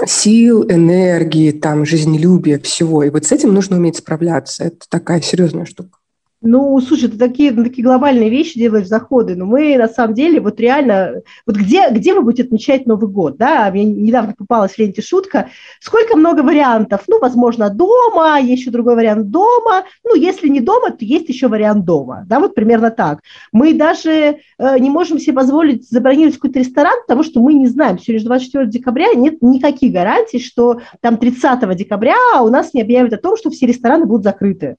сил, 0.04 0.64
энергии, 0.68 1.52
там, 1.52 1.84
жизнелюбия, 1.86 2.58
всего. 2.58 3.02
И 3.02 3.10
вот 3.10 3.24
с 3.24 3.32
этим 3.32 3.54
нужно 3.54 3.76
уметь 3.76 3.96
справляться. 3.96 4.64
Это 4.64 4.86
такая 4.88 5.20
серьезная 5.20 5.64
штука. 5.64 5.98
Ну, 6.46 6.80
слушай, 6.80 7.08
ты 7.08 7.18
такие, 7.18 7.50
ну, 7.50 7.64
такие 7.64 7.82
глобальные 7.82 8.30
вещи 8.30 8.56
делаешь, 8.56 8.86
заходы, 8.86 9.34
но 9.34 9.46
мы 9.46 9.76
на 9.76 9.88
самом 9.88 10.14
деле 10.14 10.40
вот 10.40 10.60
реально, 10.60 11.22
вот 11.44 11.56
где, 11.56 11.90
где 11.90 12.14
вы 12.14 12.22
будете 12.22 12.44
отмечать 12.44 12.86
Новый 12.86 13.08
год, 13.08 13.36
да, 13.36 13.68
мне 13.72 13.84
недавно 13.84 14.32
попалась 14.38 14.72
в 14.72 14.78
ленте 14.78 15.02
шутка, 15.02 15.48
сколько 15.80 16.16
много 16.16 16.42
вариантов, 16.42 17.02
ну, 17.08 17.18
возможно, 17.18 17.68
дома, 17.68 18.38
есть 18.38 18.62
еще 18.62 18.70
другой 18.70 18.94
вариант 18.94 19.28
дома, 19.30 19.86
ну, 20.04 20.14
если 20.14 20.46
не 20.46 20.60
дома, 20.60 20.90
то 20.92 21.04
есть 21.04 21.28
еще 21.28 21.48
вариант 21.48 21.84
дома, 21.84 22.24
да, 22.28 22.38
вот 22.38 22.54
примерно 22.54 22.92
так. 22.92 23.22
Мы 23.50 23.74
даже 23.74 24.10
э, 24.58 24.78
не 24.78 24.88
можем 24.88 25.18
себе 25.18 25.32
позволить 25.32 25.90
забронировать 25.90 26.36
какой-то 26.36 26.60
ресторан, 26.60 26.96
потому 27.08 27.24
что 27.24 27.40
мы 27.40 27.54
не 27.54 27.66
знаем, 27.66 27.98
сегодня 27.98 28.24
24 28.24 28.66
декабря, 28.68 29.14
нет 29.14 29.42
никаких 29.42 29.92
гарантий, 29.92 30.38
что 30.38 30.80
там 31.00 31.16
30 31.16 31.76
декабря 31.76 32.16
у 32.40 32.48
нас 32.50 32.72
не 32.72 32.82
объявят 32.82 33.12
о 33.14 33.18
том, 33.18 33.36
что 33.36 33.50
все 33.50 33.66
рестораны 33.66 34.06
будут 34.06 34.22
закрыты. 34.22 34.76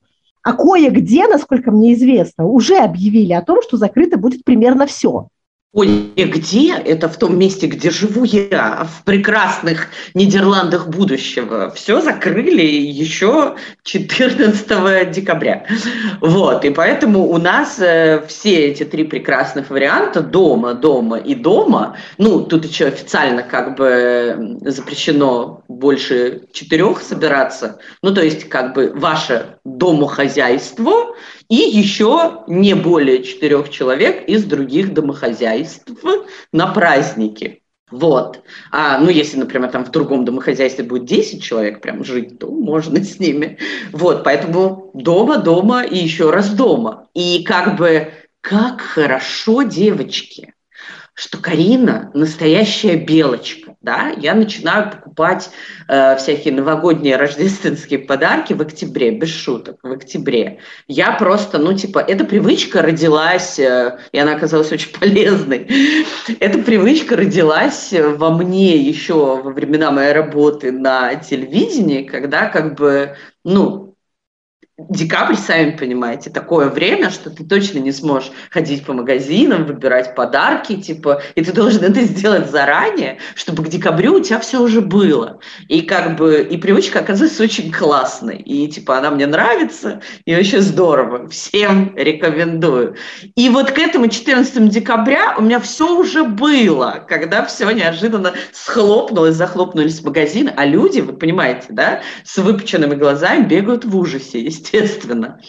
А 0.48 0.54
кое-где, 0.54 1.28
насколько 1.28 1.72
мне 1.72 1.94
известно, 1.94 2.46
уже 2.46 2.78
объявили 2.78 3.34
о 3.34 3.42
том, 3.42 3.62
что 3.62 3.76
закрыто 3.76 4.18
будет 4.18 4.46
примерно 4.46 4.88
все. 4.88 5.28
Кое-где, 5.74 6.76
это 6.76 7.10
в 7.10 7.18
том 7.18 7.38
месте, 7.38 7.68
где 7.68 7.92
живу 7.92 8.24
я, 8.24 8.88
в 8.90 9.04
прекрасных 9.04 9.90
Нидерландах 10.14 10.88
будущего, 10.88 11.70
все 11.72 12.00
закрыли 12.00 12.62
еще 12.62 13.56
14 13.84 15.12
декабря. 15.12 15.68
Вот, 16.22 16.64
и 16.64 16.70
поэтому 16.70 17.28
у 17.28 17.38
нас 17.38 17.80
э, 17.80 18.24
все 18.28 18.68
эти 18.68 18.86
три 18.86 19.04
прекрасных 19.04 19.70
варианта 19.70 20.22
дома, 20.22 20.74
дома 20.74 21.18
и 21.18 21.36
дома, 21.36 21.98
ну, 22.18 22.46
тут 22.46 22.66
еще 22.66 22.86
официально 22.86 23.44
как 23.44 23.76
бы 23.76 24.58
запрещено 24.62 25.64
больше 25.68 26.44
четырех 26.54 27.02
собираться, 27.02 27.80
ну, 28.02 28.14
то 28.14 28.22
есть 28.22 28.48
как 28.48 28.74
бы 28.74 28.94
ваше 28.96 29.58
домохозяйство 29.66 31.14
и 31.50 31.56
еще 31.56 32.44
не 32.48 32.74
более 32.74 33.24
четырех 33.24 33.70
человек 33.70 34.28
из 34.28 34.44
других 34.44 34.94
домохозяйств 34.94 35.86
на 36.52 36.68
праздники. 36.68 37.62
Вот. 37.90 38.42
А, 38.72 39.00
ну, 39.00 39.10
если, 39.10 39.38
например, 39.38 39.72
там 39.72 39.86
в 39.86 39.92
другом 39.92 40.26
домохозяйстве 40.26 40.84
будет 40.84 41.06
10 41.06 41.42
человек 41.42 41.80
прям 41.82 42.04
жить, 42.04 42.38
то 42.38 42.52
можно 42.52 43.02
с 43.02 43.18
ними. 43.18 43.60
Вот, 43.94 44.26
поэтому 44.26 44.92
дома, 44.94 45.38
дома 45.38 45.84
и 45.84 45.98
еще 45.98 46.30
раз 46.30 46.50
дома. 46.50 47.08
И 47.14 47.44
как 47.44 47.78
бы, 47.78 48.12
как 48.42 48.82
хорошо, 48.82 49.62
девочки, 49.62 50.54
что 51.18 51.40
Карина 51.40 52.12
настоящая 52.14 52.96
белочка, 52.96 53.76
да, 53.82 54.14
я 54.18 54.36
начинаю 54.36 54.92
покупать 54.92 55.50
э, 55.88 56.16
всякие 56.18 56.54
новогодние 56.54 57.16
рождественские 57.16 58.00
подарки 58.00 58.54
в 58.54 58.62
октябре, 58.62 59.10
без 59.10 59.30
шуток, 59.30 59.80
в 59.82 59.92
октябре. 59.92 60.60
Я 60.88 61.14
просто, 61.14 61.58
ну, 61.58 61.74
типа, 61.74 61.98
эта 61.98 62.24
привычка 62.24 62.84
родилась, 62.84 63.58
э, 63.58 63.98
и 64.12 64.20
она 64.20 64.36
оказалась 64.36 64.72
очень 64.72 64.92
полезной. 64.92 65.68
Эта 66.40 66.60
привычка 66.60 67.16
родилась 67.16 67.92
во 67.92 68.30
мне 68.30 68.78
еще 68.78 69.16
во 69.16 69.50
времена 69.50 69.90
моей 69.90 70.14
работы 70.14 70.72
на 70.72 71.16
телевидении, 71.16 72.04
когда 72.04 72.46
как 72.46 72.76
бы, 72.76 73.16
ну, 73.44 73.87
Декабрь, 74.80 75.34
сами 75.34 75.72
понимаете, 75.72 76.30
такое 76.30 76.70
время, 76.70 77.10
что 77.10 77.32
ты 77.32 77.44
точно 77.44 77.80
не 77.80 77.92
сможешь 77.92 78.30
ходить 78.52 78.86
по 78.86 78.94
магазинам, 78.94 79.66
выбирать 79.66 80.14
подарки, 80.14 80.80
типа, 80.80 81.24
и 81.34 81.44
ты 81.44 81.52
должен 81.52 81.84
это 81.84 82.02
сделать 82.04 82.52
заранее, 82.52 83.18
чтобы 83.34 83.64
к 83.64 83.70
декабрю 83.70 84.14
у 84.14 84.20
тебя 84.20 84.38
все 84.38 84.62
уже 84.62 84.82
было. 84.82 85.40
И 85.68 85.82
как 85.82 86.16
бы, 86.16 86.44
и 86.44 86.58
привычка 86.58 87.00
оказалась 87.00 87.40
очень 87.40 87.72
классной, 87.72 88.38
и 88.38 88.68
типа 88.68 89.00
она 89.00 89.10
мне 89.10 89.26
нравится, 89.26 90.00
и 90.26 90.36
вообще 90.36 90.62
здорово, 90.62 91.28
всем 91.28 91.96
рекомендую. 91.96 92.98
И 93.36 93.50
вот 93.50 93.72
к 93.72 93.80
этому 93.80 94.10
14 94.10 94.70
декабря 94.70 95.34
у 95.40 95.42
меня 95.42 95.60
все 95.60 95.98
уже 96.00 96.24
было, 96.24 97.04
когда 97.10 97.44
все 97.46 97.68
неожиданно 97.72 98.36
схлопнулось, 98.52 99.38
захлопнулись 99.38 100.04
магазины, 100.04 100.54
а 100.56 100.66
люди, 100.68 101.00
вы 101.00 101.14
понимаете, 101.14 101.66
да, 101.70 102.04
с 102.24 102.38
выпученными 102.38 102.94
глазами 102.94 103.44
бегают 103.44 103.84
в 103.84 103.98
ужасе, 103.98 104.40
естественно. 104.72 105.40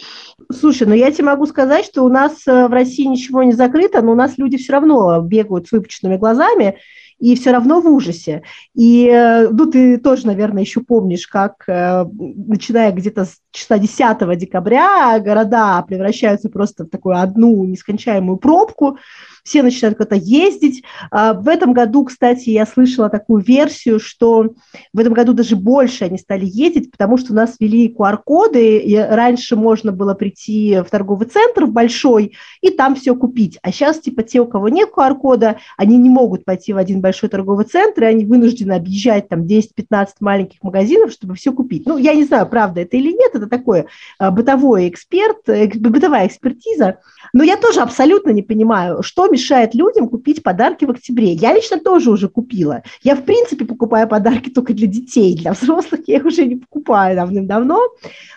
Слушай, 0.51 0.87
ну 0.87 0.93
я 0.93 1.11
тебе 1.11 1.25
могу 1.25 1.45
сказать, 1.45 1.85
что 1.85 2.03
у 2.03 2.09
нас 2.09 2.47
э, 2.47 2.67
в 2.67 2.71
России 2.71 3.05
ничего 3.05 3.43
не 3.43 3.53
закрыто, 3.53 4.01
но 4.01 4.13
у 4.13 4.15
нас 4.15 4.37
люди 4.37 4.57
все 4.57 4.73
равно 4.73 5.21
бегают 5.21 5.67
с 5.67 5.71
выпученными 5.71 6.17
глазами 6.17 6.77
и 7.19 7.35
все 7.35 7.51
равно 7.51 7.81
в 7.81 7.87
ужасе. 7.87 8.43
И, 8.73 9.07
э, 9.07 9.49
ну, 9.49 9.69
ты 9.69 9.97
тоже, 9.97 10.25
наверное, 10.25 10.63
еще 10.63 10.81
помнишь, 10.81 11.27
как, 11.27 11.67
э, 11.67 12.05
начиная 12.47 12.91
где-то 12.91 13.25
с 13.25 13.37
числа 13.51 13.77
10 13.77 14.37
декабря, 14.37 15.19
города 15.19 15.81
превращаются 15.87 16.49
просто 16.49 16.85
в 16.85 16.89
такую 16.89 17.17
одну 17.19 17.65
нескончаемую 17.65 18.37
пробку, 18.37 18.97
все 19.43 19.63
начинают 19.63 19.97
куда-то 19.97 20.15
ездить. 20.15 20.83
А, 21.11 21.33
в 21.33 21.47
этом 21.47 21.73
году, 21.73 22.05
кстати, 22.05 22.49
я 22.49 22.65
слышала 22.65 23.09
такую 23.09 23.43
версию, 23.43 23.99
что 23.99 24.53
в 24.93 24.99
этом 24.99 25.13
году 25.13 25.33
даже 25.33 25.55
больше 25.55 26.05
они 26.05 26.17
стали 26.17 26.45
ездить, 26.45 26.91
потому 26.91 27.17
что 27.17 27.33
у 27.33 27.35
нас 27.35 27.55
ввели 27.59 27.93
QR-коды, 27.93 28.77
и 28.77 28.95
раньше 28.95 29.55
можно 29.55 29.91
было 29.91 30.13
прийти 30.13 30.79
в 30.85 30.89
торговый 30.89 31.27
центр 31.27 31.65
в 31.65 31.71
большой 31.71 32.33
и 32.61 32.69
там 32.69 32.95
все 32.95 33.15
купить. 33.15 33.57
А 33.61 33.71
сейчас, 33.71 33.99
типа, 33.99 34.23
те, 34.23 34.39
у 34.41 34.47
кого 34.47 34.69
нет 34.69 34.89
QR-кода, 34.95 35.57
они 35.77 35.97
не 35.97 36.09
могут 36.09 36.45
пойти 36.45 36.73
в 36.73 36.77
один 36.77 37.01
большой 37.01 37.29
торговый 37.29 37.65
центр, 37.65 38.03
и 38.03 38.07
они 38.07 38.25
вынуждены 38.25 38.73
объезжать 38.73 39.29
там 39.29 39.43
10-15 39.43 40.07
маленьких 40.19 40.61
магазинов, 40.63 41.11
чтобы 41.11 41.35
все 41.35 41.51
купить. 41.51 41.85
Ну, 41.85 41.97
я 41.97 42.13
не 42.13 42.25
знаю, 42.25 42.47
правда 42.47 42.81
это 42.81 42.97
или 42.97 43.11
нет, 43.11 43.31
это 43.33 43.47
такое 43.47 43.87
а, 44.17 44.31
бытовой 44.31 44.89
эксперт, 44.89 45.37
бытовая 45.45 46.27
экспертиза, 46.27 46.99
но 47.33 47.43
я 47.43 47.57
тоже 47.57 47.81
абсолютно 47.81 48.31
не 48.31 48.41
понимаю, 48.41 49.03
что 49.03 49.28
мешает 49.29 49.75
людям 49.75 50.09
купить 50.09 50.43
подарки 50.43 50.85
в 50.85 50.91
октябре. 50.91 51.33
Я 51.33 51.53
лично 51.53 51.79
тоже 51.79 52.11
уже 52.11 52.29
купила. 52.29 52.83
Я, 53.01 53.15
в 53.15 53.23
принципе, 53.23 53.65
покупаю 53.65 54.07
подарки 54.07 54.49
только 54.49 54.73
для 54.73 54.87
детей. 54.87 55.35
Для 55.35 55.53
взрослых 55.53 56.01
я 56.07 56.17
их 56.17 56.25
уже 56.25 56.45
не 56.45 56.55
покупаю 56.55 57.15
давным-давно. 57.15 57.79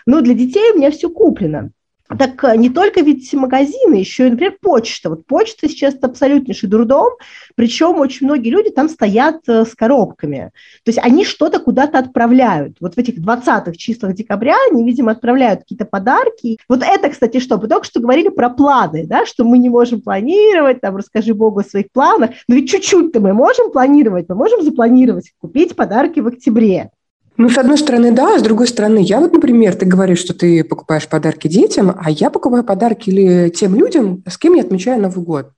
Но 0.05 0.21
для 0.21 0.33
детей 0.33 0.71
у 0.73 0.77
меня 0.77 0.91
все 0.91 1.09
куплено. 1.09 1.71
Так 2.17 2.43
э, 2.43 2.57
не 2.57 2.69
только 2.69 3.01
ведь 3.01 3.31
магазины, 3.33 3.95
еще 3.95 4.29
например, 4.29 4.57
почта. 4.61 5.09
Вот 5.09 5.25
почта 5.25 5.69
сейчас 5.69 5.95
абсолютнейший 6.01 6.69
дурдом, 6.69 7.13
причем 7.55 7.99
очень 7.99 8.27
многие 8.27 8.49
люди 8.49 8.69
там 8.69 8.89
стоят 8.89 9.41
э, 9.47 9.65
с 9.65 9.75
коробками. 9.75 10.51
То 10.83 10.89
есть 10.89 10.99
они 10.99 11.25
что-то 11.25 11.59
куда-то 11.59 11.99
отправляют. 11.99 12.77
Вот 12.79 12.95
в 12.95 12.97
этих 12.97 13.19
20-х 13.19 13.73
числах 13.73 14.13
декабря 14.13 14.55
они, 14.71 14.83
видимо, 14.83 15.11
отправляют 15.11 15.61
какие-то 15.61 15.85
подарки. 15.85 16.57
Вот 16.67 16.83
это, 16.83 17.09
кстати, 17.09 17.39
что? 17.39 17.57
Мы 17.57 17.67
только 17.67 17.85
что 17.85 17.99
говорили 17.99 18.29
про 18.29 18.49
планы, 18.49 19.05
да, 19.05 19.25
что 19.25 19.43
мы 19.43 19.57
не 19.57 19.69
можем 19.69 20.01
планировать, 20.01 20.81
там, 20.81 20.97
расскажи 20.97 21.33
Богу 21.33 21.59
о 21.59 21.63
своих 21.63 21.91
планах. 21.91 22.31
Но 22.47 22.55
ведь 22.55 22.69
чуть-чуть-то 22.69 23.19
мы 23.19 23.33
можем 23.33 23.71
планировать, 23.71 24.27
мы 24.29 24.35
можем 24.35 24.61
запланировать, 24.61 25.31
купить 25.39 25.75
подарки 25.75 26.19
в 26.19 26.27
октябре. 26.27 26.91
Ну, 27.37 27.49
с 27.49 27.57
одной 27.57 27.77
стороны, 27.77 28.11
да, 28.11 28.35
а 28.35 28.39
с 28.39 28.43
другой 28.43 28.67
стороны, 28.67 28.99
я 28.99 29.19
вот, 29.19 29.33
например, 29.33 29.75
ты 29.75 29.85
говоришь, 29.85 30.19
что 30.19 30.33
ты 30.35 30.63
покупаешь 30.63 31.07
подарки 31.07 31.47
детям, 31.47 31.95
а 31.97 32.11
я 32.11 32.29
покупаю 32.29 32.63
подарки 32.63 33.09
или 33.09 33.49
тем 33.49 33.75
людям, 33.75 34.23
с 34.27 34.37
кем 34.37 34.53
я 34.53 34.61
отмечаю 34.61 35.01
Новый 35.01 35.23
год. 35.23 35.49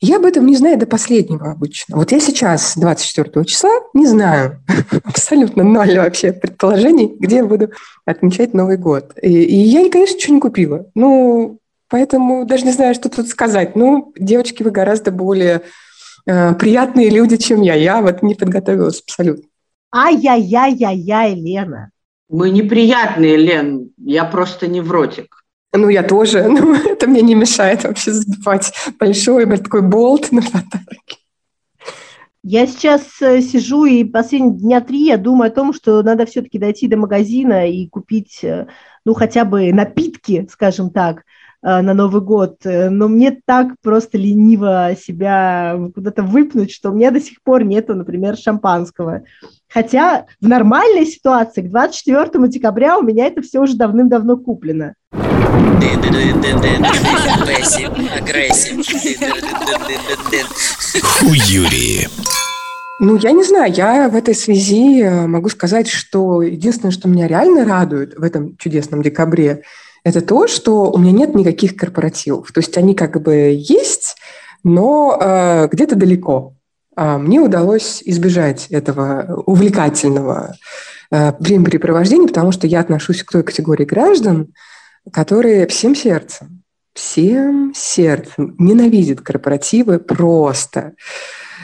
Я 0.00 0.16
об 0.16 0.26
этом 0.26 0.44
не 0.44 0.56
знаю 0.56 0.78
до 0.78 0.86
последнего 0.86 1.50
обычно. 1.50 1.96
Вот 1.96 2.12
я 2.12 2.20
сейчас, 2.20 2.76
24 2.76 3.44
числа, 3.46 3.70
не 3.94 4.06
знаю 4.06 4.62
абсолютно 5.04 5.64
ноль 5.64 5.96
вообще 5.96 6.32
предположений, 6.32 7.16
где 7.18 7.36
я 7.36 7.44
буду 7.44 7.70
отмечать 8.04 8.52
Новый 8.52 8.76
год. 8.76 9.12
И, 9.22 9.42
и 9.42 9.56
я, 9.56 9.88
конечно, 9.90 10.16
ничего 10.16 10.34
не 10.34 10.40
купила. 10.40 10.86
Ну, 10.94 11.60
поэтому 11.88 12.44
даже 12.44 12.66
не 12.66 12.72
знаю, 12.72 12.94
что 12.94 13.08
тут 13.08 13.28
сказать. 13.28 13.74
Ну, 13.74 14.12
девочки, 14.18 14.62
вы 14.62 14.70
гораздо 14.70 15.12
более 15.12 15.62
э, 16.26 16.54
приятные 16.54 17.08
люди, 17.08 17.38
чем 17.38 17.62
я. 17.62 17.74
Я 17.74 18.02
вот 18.02 18.22
не 18.22 18.34
подготовилась 18.34 19.00
абсолютно. 19.00 19.44
Ай-яй-яй-яй-яй, 19.92 21.34
Лена. 21.34 21.90
Мы 22.28 22.50
неприятные, 22.50 23.36
Лен. 23.36 23.90
Я 23.98 24.24
просто 24.24 24.66
невротик. 24.66 25.44
Ну, 25.72 25.88
я 25.88 26.02
тоже. 26.02 26.42
Но 26.48 26.74
это 26.74 27.06
мне 27.06 27.22
не 27.22 27.34
мешает 27.34 27.84
вообще 27.84 28.12
забивать 28.12 28.72
большой 28.98 29.46
такой 29.58 29.82
болт 29.82 30.32
на 30.32 30.42
подарки. 30.42 31.18
Я 32.48 32.68
сейчас 32.68 33.02
э, 33.20 33.40
сижу 33.40 33.86
и 33.86 34.04
последние 34.04 34.56
дня 34.56 34.80
три 34.80 35.06
я 35.06 35.16
думаю 35.16 35.48
о 35.48 35.54
том, 35.54 35.72
что 35.72 36.00
надо 36.04 36.26
все-таки 36.26 36.58
дойти 36.58 36.86
до 36.86 36.96
магазина 36.96 37.68
и 37.68 37.88
купить, 37.88 38.38
э, 38.44 38.68
ну, 39.04 39.14
хотя 39.14 39.44
бы 39.44 39.72
напитки, 39.72 40.46
скажем 40.48 40.90
так, 40.90 41.24
на 41.82 41.94
Новый 41.94 42.22
год, 42.22 42.58
э, 42.64 42.90
но 42.90 43.08
мне 43.08 43.40
так 43.44 43.74
просто 43.82 44.16
лениво 44.18 44.94
себя 44.96 45.76
куда-то 45.94 46.22
выпнуть, 46.22 46.70
что 46.70 46.90
у 46.90 46.94
меня 46.94 47.10
до 47.10 47.20
сих 47.20 47.42
пор 47.42 47.64
нету, 47.64 47.96
например, 47.96 48.36
шампанского. 48.36 49.22
Хотя 49.68 50.26
в 50.40 50.46
нормальной 50.46 51.06
ситуации 51.06 51.62
к 51.62 51.70
24 51.70 52.48
декабря 52.48 52.96
у 52.98 53.02
меня 53.02 53.26
это 53.26 53.42
все 53.42 53.60
уже 53.60 53.76
давным-давно 53.76 54.36
куплено. 54.36 54.94
Хуюри. 61.02 62.08
Ну, 62.98 63.16
я 63.16 63.32
не 63.32 63.42
знаю, 63.42 63.72
я 63.72 64.08
в 64.08 64.14
этой 64.14 64.34
связи 64.34 65.02
э, 65.02 65.26
могу 65.26 65.48
сказать, 65.50 65.88
что 65.88 66.42
единственное, 66.42 66.92
что 66.92 67.08
меня 67.08 67.26
реально 67.26 67.64
радует 67.64 68.14
в 68.16 68.22
этом 68.22 68.56
чудесном 68.56 69.02
декабре, 69.02 69.64
это 70.06 70.20
то, 70.20 70.46
что 70.46 70.92
у 70.92 70.98
меня 70.98 71.10
нет 71.10 71.34
никаких 71.34 71.74
корпоративов. 71.74 72.52
То 72.52 72.60
есть 72.60 72.78
они 72.78 72.94
как 72.94 73.20
бы 73.20 73.56
есть, 73.58 74.14
но 74.62 75.18
э, 75.20 75.66
где-то 75.72 75.96
далеко. 75.96 76.54
А 76.94 77.18
мне 77.18 77.40
удалось 77.40 78.02
избежать 78.04 78.68
этого 78.70 79.42
увлекательного 79.46 80.54
э, 81.10 81.32
времяпрепровождения, 81.40 82.28
потому 82.28 82.52
что 82.52 82.68
я 82.68 82.78
отношусь 82.78 83.24
к 83.24 83.32
той 83.32 83.42
категории 83.42 83.84
граждан, 83.84 84.54
которые 85.12 85.66
всем 85.66 85.96
сердцем, 85.96 86.62
всем 86.94 87.72
сердцем 87.74 88.54
ненавидят 88.60 89.22
корпоративы 89.22 89.98
просто. 89.98 90.92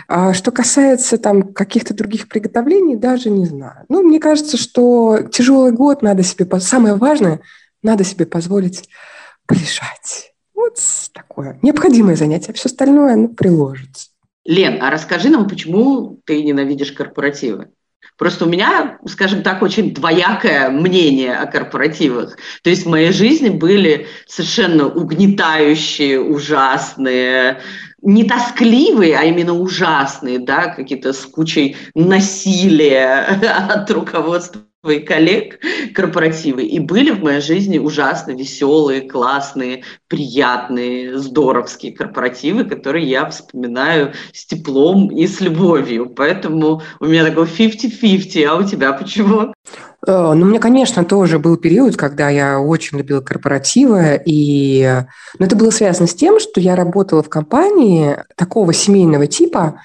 А 0.08 0.34
что 0.34 0.50
касается 0.50 1.16
там 1.16 1.52
каких-то 1.52 1.94
других 1.94 2.26
приготовлений, 2.26 2.96
даже 2.96 3.30
не 3.30 3.46
знаю. 3.46 3.84
Ну, 3.88 4.02
мне 4.02 4.18
кажется, 4.18 4.56
что 4.56 5.20
тяжелый 5.30 5.70
год 5.70 6.02
надо 6.02 6.25
себе... 6.25 6.44
Самое 6.58 6.96
важное– 6.96 7.38
надо 7.82 8.04
себе 8.04 8.26
позволить 8.26 8.88
полежать. 9.46 10.32
Вот 10.54 10.78
такое 11.12 11.58
необходимое 11.62 12.16
занятие. 12.16 12.52
Все 12.52 12.68
остальное 12.68 13.16
ну, 13.16 13.28
приложится. 13.28 14.08
Лен, 14.44 14.82
а 14.82 14.90
расскажи 14.90 15.28
нам, 15.28 15.48
почему 15.48 16.20
ты 16.24 16.42
ненавидишь 16.42 16.92
корпоративы? 16.92 17.70
Просто 18.18 18.44
у 18.44 18.48
меня, 18.48 18.98
скажем 19.07 19.42
так, 19.42 19.62
очень 19.62 19.94
двоякое 19.94 20.68
мнение 20.70 21.35
о 21.35 21.46
корпоративах. 21.46 22.37
То 22.62 22.70
есть 22.70 22.85
в 22.85 22.88
моей 22.88 23.12
жизни 23.12 23.48
были 23.48 24.07
совершенно 24.26 24.87
угнетающие, 24.87 26.20
ужасные, 26.20 27.61
не 28.02 28.24
тоскливые, 28.24 29.16
а 29.16 29.24
именно 29.24 29.54
ужасные, 29.54 30.38
да, 30.38 30.68
какие-то 30.68 31.12
с 31.12 31.24
кучей 31.24 31.76
насилия 31.94 33.20
от 33.70 33.90
руководства 33.90 34.62
своих 34.85 35.05
коллег 35.05 35.61
корпоративы, 35.95 36.64
и 36.64 36.81
были 36.81 37.12
в 37.12 37.23
моей 37.23 37.40
жизни 37.40 37.79
ужасно 37.79 38.33
веселые, 38.33 39.03
классные, 39.03 39.85
приятные, 40.09 41.18
здоровские 41.18 41.92
корпоративы, 41.92 42.64
которые 42.64 43.09
я 43.09 43.31
вспоминаю 43.31 44.12
с 44.33 44.45
теплом 44.45 45.09
и 45.09 45.29
с 45.29 45.40
любовью. 45.40 46.11
Поэтому 46.11 46.83
у 46.99 47.05
меня 47.05 47.25
такой 47.25 47.45
50-50, 47.45 48.45
а 48.45 48.57
у 48.57 48.64
тебя 48.64 48.92
почему? 48.92 49.53
Э, 50.05 50.33
ну, 50.35 50.47
у 50.47 50.49
меня, 50.49 50.59
конечно, 50.59 51.05
тоже 51.05 51.38
был 51.38 51.57
период, 51.59 51.97
когда 51.97 52.29
я 52.29 52.59
очень 52.59 52.99
любила 52.99 53.21
корпоративы, 53.21 54.21
и 54.27 55.05
но 55.38 55.47
это 55.47 55.55
было 55.55 55.71
связано 55.71 56.09
с 56.09 56.14
тем, 56.14 56.40
что 56.40 56.61
я 56.61 56.75
работала 56.75 57.23
в 57.23 57.29
компании 57.29 58.16
такого 58.37 58.73
семейного 58.73 59.29
типа, 59.29 59.81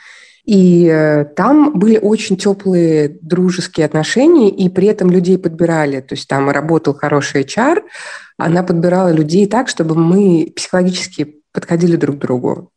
и 0.47 0.87
э, 0.87 1.25
там 1.35 1.77
были 1.77 1.97
очень 1.97 2.37
теплые 2.37 3.09
дружеские 3.21 3.85
отношения, 3.85 4.49
и 4.49 4.69
при 4.69 4.87
этом 4.87 5.09
людей 5.09 5.37
подбирали. 5.37 5.99
То 5.99 6.15
есть 6.15 6.25
там 6.29 6.49
работал 6.49 6.93
хороший 6.93 7.43
HR, 7.43 7.83
она 8.37 8.63
подбирала 8.63 9.11
людей 9.11 9.45
так, 9.45 9.67
чтобы 9.67 9.95
мы 9.95 10.53
психологически 10.55 11.41
подходили 11.51 11.97
друг 11.97 12.15
к 12.15 12.19
другу. 12.19 12.71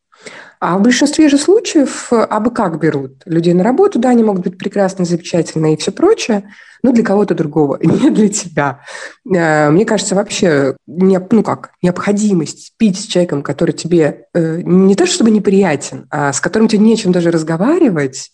А 0.61 0.77
в 0.77 0.83
большинстве 0.83 1.31
же 1.31 1.39
случаев 1.39 2.13
абы 2.13 2.51
как 2.51 2.79
берут 2.79 3.23
людей 3.25 3.55
на 3.55 3.65
работу, 3.65 3.99
да, 3.99 4.11
они 4.11 4.23
могут 4.23 4.43
быть 4.43 4.59
прекрасны, 4.59 5.07
замечательны 5.07 5.73
и 5.73 5.77
все 5.79 5.91
прочее, 5.91 6.51
но 6.83 6.93
для 6.93 7.03
кого-то 7.03 7.35
другого, 7.35 7.79
не 7.83 8.11
для 8.11 8.29
тебя. 8.29 8.81
Э, 9.35 9.71
мне 9.71 9.87
кажется, 9.87 10.15
вообще, 10.15 10.77
ну 10.87 11.43
как, 11.43 11.71
необходимость 11.81 12.75
пить 12.77 13.01
с 13.01 13.07
человеком, 13.07 13.43
который 13.43 13.73
тебе 13.73 14.27
э, 14.35 14.61
не 14.63 14.95
то 14.95 15.07
чтобы 15.07 15.31
неприятен, 15.31 16.07
а 16.11 16.31
с 16.31 16.41
которым 16.41 16.69
тебе 16.69 16.83
нечем 16.83 17.11
даже 17.11 17.31
разговаривать, 17.31 18.31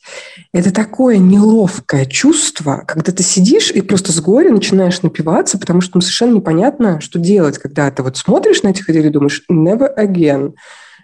это 0.53 0.73
такое 0.73 1.19
неловкое 1.19 2.07
чувство, 2.07 2.83
когда 2.89 3.13
ты 3.13 3.23
сидишь 3.23 3.71
и 3.71 3.83
просто 3.83 4.11
с 4.11 4.21
горя 4.21 4.51
начинаешь 4.51 5.03
напиваться, 5.03 5.59
потому 5.59 5.81
что 5.81 5.93
ну, 5.95 6.01
совершенно 6.01 6.35
непонятно, 6.35 7.01
что 7.01 7.21
делать, 7.21 7.59
когда 7.59 7.89
ты 7.93 8.03
вот 8.03 8.17
смотришь 8.17 8.65
на 8.65 8.69
этих 8.69 8.89
людей 8.89 9.07
и 9.07 9.11
думаешь 9.11 9.45
«never 9.49 9.89
again», 9.97 10.55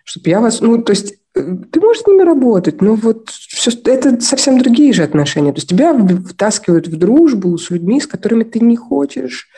чтобы 0.04 0.30
я 0.30 0.40
вас... 0.40 0.60
Ну, 0.60 0.82
то 0.82 0.92
есть 0.92 1.14
э, 1.34 1.56
ты 1.70 1.80
можешь 1.80 2.02
с 2.02 2.06
ними 2.06 2.22
работать, 2.22 2.80
но 2.80 2.94
вот 2.94 3.30
все, 3.30 3.70
это 3.86 4.20
совсем 4.20 4.58
другие 4.58 4.92
же 4.92 5.02
отношения. 5.02 5.52
То 5.52 5.58
есть 5.58 5.68
тебя 5.68 5.94
втаскивают 5.94 6.88
в 6.88 6.96
дружбу 6.96 7.56
с 7.58 7.70
людьми, 7.70 8.00
с 8.00 8.06
которыми 8.06 8.44
ты 8.44 8.60
не 8.60 8.76
хочешь 8.76 9.48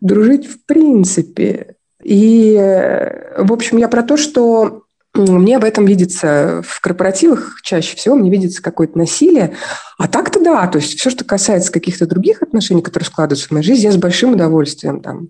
дружить 0.00 0.46
в 0.46 0.64
принципе. 0.64 1.76
И, 2.02 2.56
э, 2.58 3.42
в 3.42 3.52
общем, 3.52 3.78
я 3.78 3.88
про 3.88 4.02
то, 4.02 4.16
что 4.16 4.84
мне 5.14 5.58
в 5.58 5.64
этом 5.64 5.86
видится 5.86 6.62
в 6.64 6.80
корпоративах 6.80 7.60
чаще 7.62 7.96
всего, 7.96 8.14
мне 8.14 8.30
видится 8.30 8.62
какое-то 8.62 8.96
насилие. 8.96 9.56
А 9.98 10.06
так-то 10.06 10.40
да, 10.40 10.66
то 10.68 10.78
есть 10.78 10.98
все, 10.98 11.10
что 11.10 11.24
касается 11.24 11.72
каких-то 11.72 12.06
других 12.06 12.42
отношений, 12.42 12.82
которые 12.82 13.06
складываются 13.06 13.48
в 13.48 13.50
моей 13.50 13.64
жизни, 13.64 13.84
я 13.84 13.92
с 13.92 13.96
большим 13.96 14.34
удовольствием 14.34 15.00
там 15.00 15.28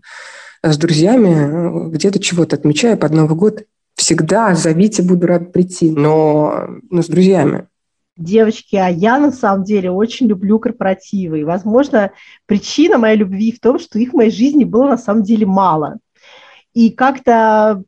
с 0.63 0.77
друзьями 0.77 1.89
э, 1.89 1.91
где-то 1.91 2.21
чего-то 2.21 2.57
отмечаю 2.57 2.99
под 2.99 3.13
Новый 3.13 3.37
год 3.37 3.63
всегда 3.95 4.55
зовите, 4.55 5.03
буду 5.03 5.27
рад 5.27 5.53
прийти, 5.53 5.91
но, 5.91 6.67
но 6.91 7.03
с 7.03 7.07
друзьями. 7.07 7.67
Девочки, 8.17 8.77
а 8.77 8.89
я 8.89 9.19
на 9.19 9.33
самом 9.33 9.65
деле 9.65 9.91
очень 9.91 10.27
люблю 10.27 10.59
корпоративы. 10.59 11.41
И, 11.41 11.45
возможно, 11.45 12.11
причина 12.47 12.99
моей 12.99 13.17
любви 13.17 13.53
в 13.53 13.61
том, 13.61 13.79
что 13.79 13.99
их 13.99 14.11
в 14.11 14.17
моей 14.17 14.31
жизни 14.31 14.65
было 14.65 14.89
на 14.89 14.99
самом 14.99 15.23
деле 15.23 15.47
мало. 15.47 15.99
И 16.75 16.91
как-то 16.91 17.83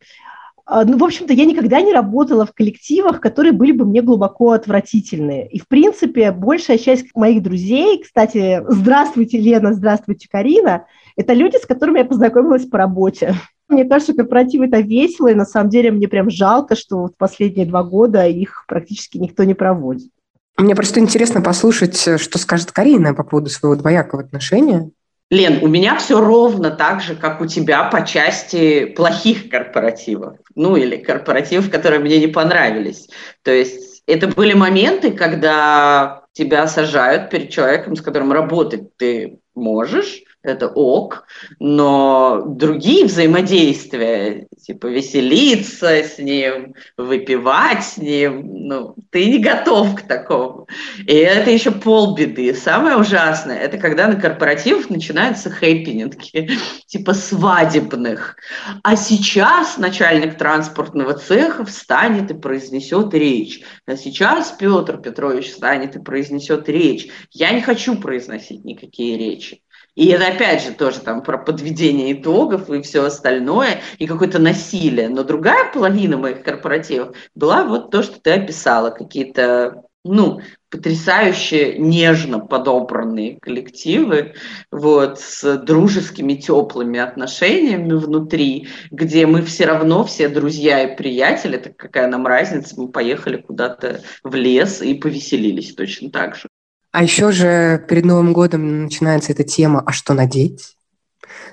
а, 0.65 0.85
ну, 0.85 0.97
в 0.97 1.05
общем-то, 1.05 1.33
я 1.33 1.45
никогда 1.45 1.81
не 1.81 1.93
работала 1.93 2.47
в 2.47 2.55
коллективах, 2.55 3.21
которые 3.21 3.53
были 3.53 3.73
бы 3.73 3.85
мне 3.85 4.01
глубоко 4.01 4.53
отвратительны. 4.53 5.47
И, 5.51 5.59
в 5.59 5.67
принципе, 5.67 6.33
большая 6.33 6.79
часть 6.79 7.15
моих 7.15 7.43
друзей, 7.43 8.03
кстати, 8.03 8.63
здравствуйте, 8.69 9.39
Лена, 9.39 9.75
здравствуйте, 9.75 10.29
Карина, 10.31 10.87
это 11.17 11.35
люди, 11.35 11.57
с 11.57 11.67
которыми 11.67 11.99
я 11.99 12.05
познакомилась 12.05 12.65
по 12.65 12.79
работе. 12.79 13.35
Мне 13.73 13.85
кажется, 13.85 14.15
корпоративы 14.15 14.67
это 14.67 14.81
весело, 14.81 15.29
и 15.29 15.35
на 15.35 15.47
самом 15.47 15.71
деле 15.71 15.91
мне 15.91 16.07
прям 16.07 16.31
жалко, 16.31 16.77
что 16.77 16.99
вот 16.99 17.17
последние 17.17 17.67
два 17.67 17.83
года 17.83 18.27
их 18.27 18.65
практически 18.69 19.19
никто 19.19 19.45
не 19.45 19.55
проводит. 19.55 20.11
Мне 20.59 20.75
просто 20.77 21.01
интересно 21.01 21.41
послушать, 21.41 21.97
что 22.21 22.39
скажет 22.39 22.71
Карина 22.73 23.15
по 23.15 23.25
поводу 23.25 23.49
своего 23.49 23.75
двоякого 23.75 24.23
отношения. 24.23 24.91
Лен, 25.31 25.61
у 25.63 25.69
меня 25.69 25.97
все 25.97 26.21
ровно 26.21 26.71
так 26.71 27.01
же, 27.01 27.17
как 27.17 27.41
у 27.41 27.47
тебя 27.47 27.85
по 27.85 28.05
части 28.05 28.85
плохих 28.85 29.49
корпоративов. 29.49 30.37
Ну, 30.55 30.77
или 30.77 30.97
корпоративов, 30.97 31.71
которые 31.71 32.01
мне 32.01 32.21
не 32.21 32.27
понравились. 32.27 33.09
То 33.43 33.51
есть 33.51 34.03
это 34.07 34.29
были 34.29 34.53
моменты, 34.53 35.11
когда 35.11 36.25
тебя 36.33 36.67
сажают 36.67 37.31
перед 37.31 37.49
человеком, 37.49 37.97
с 37.97 38.03
которым 38.03 38.33
работать 38.33 38.95
ты 38.99 39.39
можешь, 39.55 40.23
это 40.43 40.69
ок, 40.69 41.25
но 41.61 42.43
другие 42.47 43.07
взаимодействия, 43.07 44.47
типа 44.61 44.87
веселиться 44.87 45.89
с 45.89 46.19
ним, 46.19 46.75
выпивать 46.97 47.85
с 47.85 47.97
ним, 47.99 48.67
ну, 48.67 48.97
ты 49.11 49.27
не 49.31 49.39
готов 49.39 49.95
к 49.95 50.03
такому. 50.03 50.69
И 51.07 51.15
это 51.15 51.51
еще 51.51 51.71
полбеды. 51.71 52.55
Самое 52.55 52.97
ужасное, 52.97 53.59
это 53.59 53.79
когда 53.79 54.09
на 54.09 54.17
корпоративах 54.17 54.91
начинаются 54.91 55.51
хэппининги, 55.51 56.51
типа 56.87 57.15
свадебных. 57.15 58.37
А 58.83 58.97
сейчас 58.97 59.79
начальник 59.79 60.37
транспортного 60.37 61.15
цеха 61.15 61.65
встанет 61.65 62.31
и 62.31 62.35
произнесет 62.35 63.15
речь. 63.15 63.63
А 63.87 63.97
сейчас 63.97 64.55
Петр 64.59 64.99
Петрович 64.99 65.51
встанет 65.51 65.97
и 65.97 66.03
произнесет 66.03 66.69
речь. 66.69 67.09
Я 67.31 67.53
не 67.53 67.61
хочу 67.61 67.97
произносить 67.97 68.65
никакие 68.65 69.17
речи. 69.17 69.63
И 69.95 70.07
это 70.07 70.29
опять 70.29 70.63
же 70.63 70.73
тоже 70.73 71.01
там 71.01 71.23
про 71.23 71.37
подведение 71.37 72.15
итогов 72.15 72.71
и 72.71 72.81
все 72.81 73.05
остальное, 73.05 73.83
и 73.99 74.07
какое-то 74.07 74.39
насилие. 74.39 75.09
Но 75.09 75.23
другая 75.23 75.71
половина 75.73 76.17
моих 76.17 76.43
корпоративов 76.43 77.15
была 77.35 77.65
вот 77.65 77.91
то, 77.91 78.03
что 78.03 78.19
ты 78.21 78.31
описала, 78.31 78.91
какие-то, 78.91 79.83
ну, 80.03 80.41
потрясающе 80.71 81.77
нежно 81.77 82.41
подобранные 82.41 83.39
коллективы, 83.39 84.35
вот, 84.71 85.21
с 85.21 85.59
дружескими, 85.59 86.35
теплыми 86.35 86.99
отношениями 86.99 87.93
внутри, 87.93 88.69
где 88.91 89.27
мы 89.27 89.43
все 89.43 89.67
равно 89.67 90.05
все 90.05 90.31
друзья 90.31 90.85
и 90.85 90.97
приятели, 90.97 91.59
так 91.59 91.77
какая 91.77 92.09
нам 92.09 92.27
разница, 92.27 92.81
мы 92.81 92.89
поехали 92.89 93.37
куда-то 93.37 94.01
в 94.25 94.35
лес 94.35 94.81
и 94.81 94.95
повеселились 94.95 95.75
точно 95.75 96.11
так 96.11 96.37
же. 96.37 96.49
А 96.93 97.03
еще 97.03 97.33
же 97.33 97.85
перед 97.89 98.05
Новым 98.05 98.33
годом 98.35 98.85
начинается 98.85 99.33
эта 99.33 99.45
тема 99.45 99.83
«А 99.85 99.93
что 99.93 100.13
надеть?» 100.13 100.77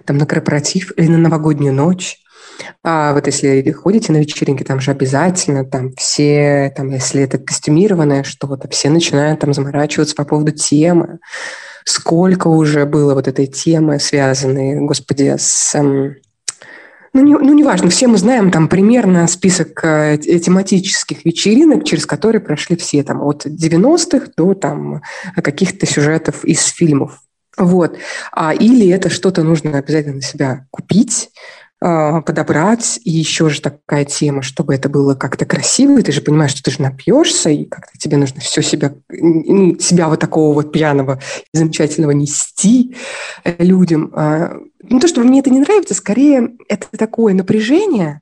Там 0.06 0.18
на 0.18 0.26
корпоратив 0.26 0.92
или 0.98 1.08
на 1.08 1.18
новогоднюю 1.18 1.74
ночь. 1.74 2.18
А 2.84 3.14
вот 3.14 3.26
если 3.26 3.72
ходите 3.72 4.12
на 4.12 4.18
вечеринки, 4.18 4.64
там 4.64 4.82
же 4.82 4.92
обязательно 4.92 5.64
там 5.64 5.94
все, 5.96 6.74
там, 6.76 6.90
если 6.90 7.24
это 7.24 7.38
костюмированное 7.38 8.24
что-то, 8.24 8.68
все 8.68 8.90
начинают 8.90 9.40
там 9.40 9.54
заморачиваться 9.54 10.16
по 10.16 10.26
поводу 10.26 10.52
темы. 10.52 11.20
Сколько 11.86 12.50
уже 12.50 12.86
было 12.86 13.14
вот 13.14 13.30
этой 13.30 13.48
темы, 13.48 14.00
связанной, 14.00 14.82
господи, 14.82 15.36
с 15.38 15.74
эм, 15.74 16.16
ну, 17.14 17.24
не, 17.24 17.36
ну, 17.36 17.54
неважно, 17.54 17.90
все 17.90 18.08
мы 18.08 18.18
знаем 18.18 18.52
там 18.52 18.68
примерно 18.68 19.28
список 19.28 19.84
э, 19.84 20.18
тематических 20.18 21.26
вечеринок, 21.26 21.84
через 21.84 22.06
которые 22.06 22.42
прошли 22.42 22.76
все 22.76 23.04
там 23.04 23.22
от 23.22 23.46
90-х 23.46 24.28
до 24.38 24.54
там 24.54 25.02
каких-то 25.36 25.86
сюжетов 25.86 26.46
из 26.46 26.64
фильмов. 26.66 27.20
Вот. 27.58 27.98
А, 28.32 28.54
или 28.54 28.88
это 28.90 29.10
что-то 29.10 29.44
нужно 29.44 29.78
обязательно 29.78 30.22
себя 30.22 30.66
купить, 30.72 31.30
подобрать. 31.80 33.00
И 33.04 33.12
еще 33.12 33.50
же 33.50 33.62
такая 33.62 34.06
тема, 34.06 34.42
чтобы 34.42 34.76
это 34.76 34.90
было 34.90 35.16
как-то 35.16 35.46
красиво. 35.46 35.98
И 35.98 36.02
ты 36.02 36.12
же 36.12 36.22
понимаешь, 36.22 36.52
что 36.52 36.64
ты 36.64 36.72
же 36.72 36.82
напьешься, 36.82 37.50
и 37.50 37.66
как-то 37.66 37.98
тебе 37.98 38.18
нужно 38.18 38.42
все 38.42 38.62
себя, 38.62 38.94
себя 39.10 40.10
вот 40.10 40.20
такого 40.20 40.54
вот 40.54 40.72
пьяного 40.72 41.20
и 41.54 41.58
замечательного 41.58 42.12
нести 42.12 42.96
э, 43.44 43.64
людям. 43.64 44.12
А, 44.14 44.58
не 44.84 45.00
то, 45.00 45.08
чтобы 45.08 45.28
мне 45.28 45.40
это 45.40 45.50
не 45.50 45.60
нравится, 45.60 45.94
скорее 45.94 46.52
это 46.68 46.88
такое 46.98 47.34
напряжение, 47.34 48.22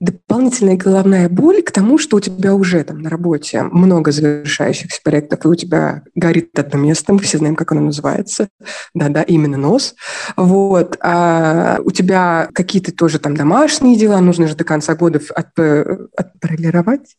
дополнительная 0.00 0.76
головная 0.76 1.28
боль 1.28 1.62
к 1.62 1.70
тому, 1.70 1.98
что 1.98 2.16
у 2.16 2.20
тебя 2.20 2.54
уже 2.54 2.82
там 2.84 2.98
на 3.00 3.10
работе 3.10 3.62
много 3.62 4.12
завершающихся 4.12 5.00
проектов, 5.02 5.44
и 5.44 5.48
у 5.48 5.54
тебя 5.54 6.02
горит 6.14 6.58
одно 6.58 6.78
место, 6.78 7.12
мы 7.12 7.20
все 7.20 7.38
знаем, 7.38 7.56
как 7.56 7.72
оно 7.72 7.80
называется, 7.80 8.48
да-да, 8.94 9.22
именно 9.22 9.56
нос, 9.56 9.94
вот, 10.36 10.98
а 11.00 11.78
у 11.84 11.90
тебя 11.90 12.48
какие-то 12.52 12.92
тоже 12.92 13.18
там 13.18 13.36
домашние 13.36 13.96
дела, 13.96 14.20
нужно 14.20 14.48
же 14.48 14.56
до 14.56 14.64
конца 14.64 14.94
года 14.94 15.20
от, 15.34 15.58
отполировать. 16.16 17.16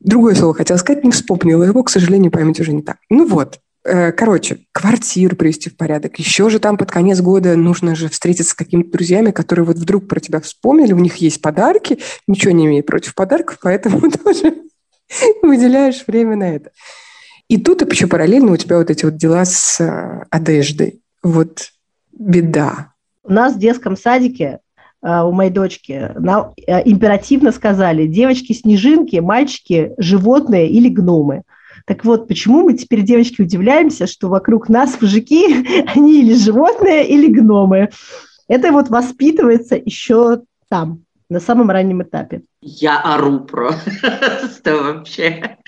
Другое 0.00 0.34
слово 0.34 0.52
хотела 0.52 0.76
сказать, 0.76 1.02
не 1.02 1.10
вспомнила 1.12 1.62
его, 1.62 1.82
к 1.82 1.88
сожалению, 1.88 2.30
память 2.30 2.60
уже 2.60 2.74
не 2.74 2.82
так. 2.82 2.98
Ну 3.08 3.26
вот, 3.26 3.60
короче, 3.84 4.60
квартиру 4.72 5.36
привести 5.36 5.68
в 5.68 5.76
порядок. 5.76 6.18
Еще 6.18 6.48
же 6.48 6.58
там 6.58 6.78
под 6.78 6.90
конец 6.90 7.20
года 7.20 7.54
нужно 7.54 7.94
же 7.94 8.08
встретиться 8.08 8.52
с 8.52 8.54
какими-то 8.54 8.90
друзьями, 8.92 9.30
которые 9.30 9.66
вот 9.66 9.76
вдруг 9.76 10.08
про 10.08 10.20
тебя 10.20 10.40
вспомнили, 10.40 10.94
у 10.94 10.98
них 10.98 11.16
есть 11.16 11.42
подарки, 11.42 11.98
ничего 12.26 12.52
не 12.52 12.66
имею 12.66 12.82
против 12.82 13.14
подарков, 13.14 13.58
поэтому 13.62 14.10
тоже 14.24 14.54
выделяешь 15.42 16.04
время 16.06 16.36
на 16.36 16.54
это. 16.54 16.70
И 17.48 17.58
тут 17.58 17.88
еще 17.90 18.06
параллельно 18.06 18.52
у 18.52 18.56
тебя 18.56 18.78
вот 18.78 18.90
эти 18.90 19.04
вот 19.04 19.16
дела 19.16 19.44
с 19.44 19.80
э, 19.80 20.24
одеждой. 20.30 21.02
Вот 21.22 21.68
беда. 22.12 22.92
У 23.22 23.32
нас 23.32 23.54
в 23.54 23.58
детском 23.58 23.96
садике 23.96 24.60
э, 25.02 25.20
у 25.20 25.30
моей 25.30 25.50
дочки 25.50 26.10
на, 26.18 26.52
императивно 26.84 27.52
сказали 27.52 28.06
девочки-снежинки, 28.06 29.16
мальчики– 29.16 29.92
животные 29.98 30.68
или 30.68 30.88
гномы. 30.88 31.42
Так 31.86 32.04
вот, 32.04 32.28
почему 32.28 32.62
мы 32.62 32.74
теперь, 32.74 33.02
девочки, 33.02 33.42
удивляемся, 33.42 34.06
что 34.06 34.28
вокруг 34.28 34.68
нас 34.68 35.00
мужики, 35.00 35.84
они 35.94 36.20
или 36.20 36.34
животные, 36.34 37.06
или 37.08 37.28
гномы. 37.28 37.90
Это 38.48 38.72
вот 38.72 38.88
воспитывается 38.88 39.76
еще 39.76 40.42
там, 40.68 41.04
на 41.28 41.40
самом 41.40 41.70
раннем 41.70 42.02
этапе. 42.02 42.42
Я 42.60 43.00
ору 43.00 43.40
просто 43.40 44.76
вообще. 44.76 45.58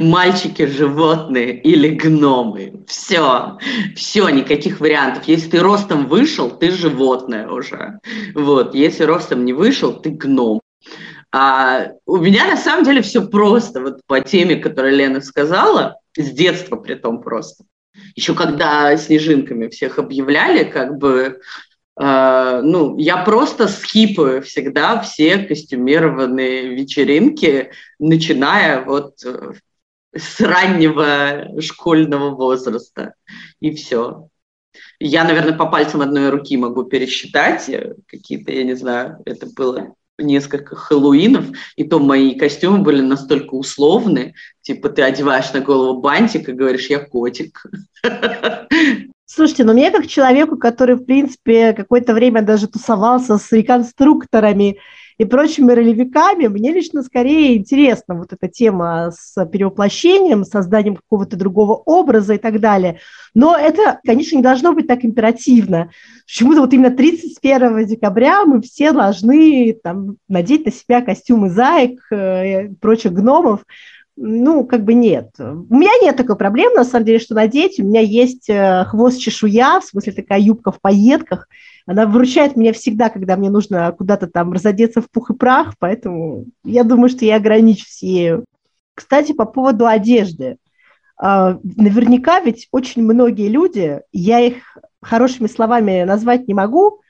Мальчики, 0.00 0.66
животные 0.66 1.60
или 1.60 1.90
гномы. 1.90 2.84
Все. 2.88 3.58
Все, 3.94 4.28
никаких 4.28 4.80
вариантов. 4.80 5.24
Если 5.24 5.50
ты 5.50 5.60
ростом 5.60 6.08
вышел, 6.08 6.50
ты 6.50 6.70
животное 6.72 7.48
уже. 7.48 8.00
Вот. 8.34 8.74
Если 8.74 9.04
ростом 9.04 9.44
не 9.44 9.52
вышел, 9.52 9.92
ты 9.92 10.10
гном. 10.10 10.60
А 11.32 11.92
у 12.04 12.18
меня 12.18 12.46
на 12.46 12.58
самом 12.58 12.84
деле 12.84 13.00
все 13.00 13.26
просто, 13.26 13.80
вот 13.80 14.00
по 14.06 14.20
теме, 14.20 14.56
которую 14.56 14.94
Лена 14.94 15.22
сказала, 15.22 15.98
с 16.14 16.30
детства 16.30 16.76
при 16.76 16.94
том 16.94 17.22
просто. 17.22 17.64
Еще 18.14 18.34
когда 18.34 18.94
снежинками 18.98 19.68
всех 19.68 19.98
объявляли, 19.98 20.64
как 20.64 20.98
бы, 20.98 21.40
э, 21.98 22.60
ну, 22.62 22.98
я 22.98 23.24
просто 23.24 23.66
скипаю 23.68 24.42
всегда 24.42 25.00
все 25.00 25.38
костюмированные 25.38 26.74
вечеринки, 26.74 27.70
начиная 27.98 28.84
вот 28.84 29.14
э, 29.24 29.52
с 30.14 30.38
раннего 30.38 31.60
школьного 31.62 32.34
возраста. 32.34 33.14
И 33.60 33.74
все. 33.74 34.28
Я, 34.98 35.24
наверное, 35.24 35.56
по 35.56 35.66
пальцам 35.66 36.02
одной 36.02 36.28
руки 36.28 36.58
могу 36.58 36.84
пересчитать 36.84 37.70
э, 37.70 37.94
какие-то, 38.06 38.52
я 38.52 38.64
не 38.64 38.74
знаю, 38.74 39.22
это 39.24 39.46
было 39.46 39.94
несколько 40.18 40.76
хэллоуинов, 40.76 41.46
и 41.76 41.84
то 41.84 41.98
мои 41.98 42.34
костюмы 42.34 42.78
были 42.78 43.00
настолько 43.00 43.54
условны, 43.54 44.34
типа 44.60 44.88
ты 44.88 45.02
одеваешь 45.02 45.52
на 45.52 45.60
голову 45.60 46.00
бантик 46.00 46.48
и 46.48 46.52
говоришь, 46.52 46.88
я 46.88 47.00
котик. 47.00 47.64
Слушайте, 49.26 49.64
ну 49.64 49.72
мне 49.72 49.90
как 49.90 50.06
человеку, 50.06 50.58
который, 50.58 50.96
в 50.96 51.04
принципе, 51.04 51.72
какое-то 51.72 52.12
время 52.12 52.42
даже 52.42 52.68
тусовался 52.68 53.38
с 53.38 53.50
реконструкторами 53.50 54.78
и 55.18 55.24
прочими 55.24 55.72
ролевиками, 55.72 56.46
мне 56.46 56.72
лично 56.72 57.02
скорее 57.02 57.56
интересна 57.56 58.14
вот 58.14 58.32
эта 58.32 58.48
тема 58.48 59.10
с 59.12 59.44
перевоплощением, 59.46 60.44
созданием 60.44 60.96
какого-то 60.96 61.36
другого 61.36 61.74
образа 61.74 62.34
и 62.34 62.38
так 62.38 62.60
далее. 62.60 62.98
Но 63.34 63.56
это, 63.56 64.00
конечно, 64.04 64.36
не 64.36 64.42
должно 64.42 64.72
быть 64.72 64.86
так 64.86 65.04
императивно. 65.04 65.90
Почему-то 66.26 66.60
вот 66.60 66.72
именно 66.72 66.90
31 66.90 67.86
декабря 67.86 68.44
мы 68.44 68.62
все 68.62 68.92
должны 68.92 69.76
там, 69.82 70.16
надеть 70.28 70.66
на 70.66 70.72
себя 70.72 71.00
костюмы 71.02 71.50
заек 71.50 72.00
э, 72.10 72.66
и 72.66 72.74
прочих 72.74 73.12
гномов. 73.12 73.64
Ну, 74.16 74.64
как 74.66 74.84
бы 74.84 74.92
нет. 74.92 75.30
У 75.38 75.74
меня 75.74 75.92
нет 76.02 76.16
такой 76.16 76.36
проблемы, 76.36 76.76
на 76.76 76.84
самом 76.84 77.06
деле, 77.06 77.18
что 77.18 77.34
надеть. 77.34 77.80
У 77.80 77.84
меня 77.84 78.00
есть 78.00 78.48
э, 78.50 78.84
хвост-чешуя, 78.84 79.80
в 79.80 79.84
смысле 79.84 80.12
такая 80.12 80.40
юбка 80.40 80.70
в 80.70 80.80
пайетках– 80.80 81.48
она 81.86 82.06
выручает 82.06 82.56
меня 82.56 82.72
всегда, 82.72 83.08
когда 83.08 83.36
мне 83.36 83.50
нужно 83.50 83.90
куда-то 83.92 84.26
там 84.26 84.52
разодеться 84.52 85.00
в 85.00 85.10
пух 85.10 85.30
и 85.30 85.34
прах, 85.34 85.74
поэтому 85.78 86.46
я 86.64 86.84
думаю, 86.84 87.08
что 87.08 87.24
я 87.24 87.36
ограничусь 87.36 88.02
ею. 88.02 88.44
Кстати, 88.94 89.32
по 89.32 89.44
поводу 89.44 89.86
одежды. 89.86 90.56
А, 91.16 91.58
наверняка 91.62 92.40
ведь 92.40 92.68
очень 92.72 93.02
многие 93.02 93.48
люди, 93.48 94.00
я 94.12 94.40
их 94.40 94.76
хорошими 95.00 95.48
словами 95.48 96.04
назвать 96.04 96.46
не 96.48 96.54
могу, 96.54 97.00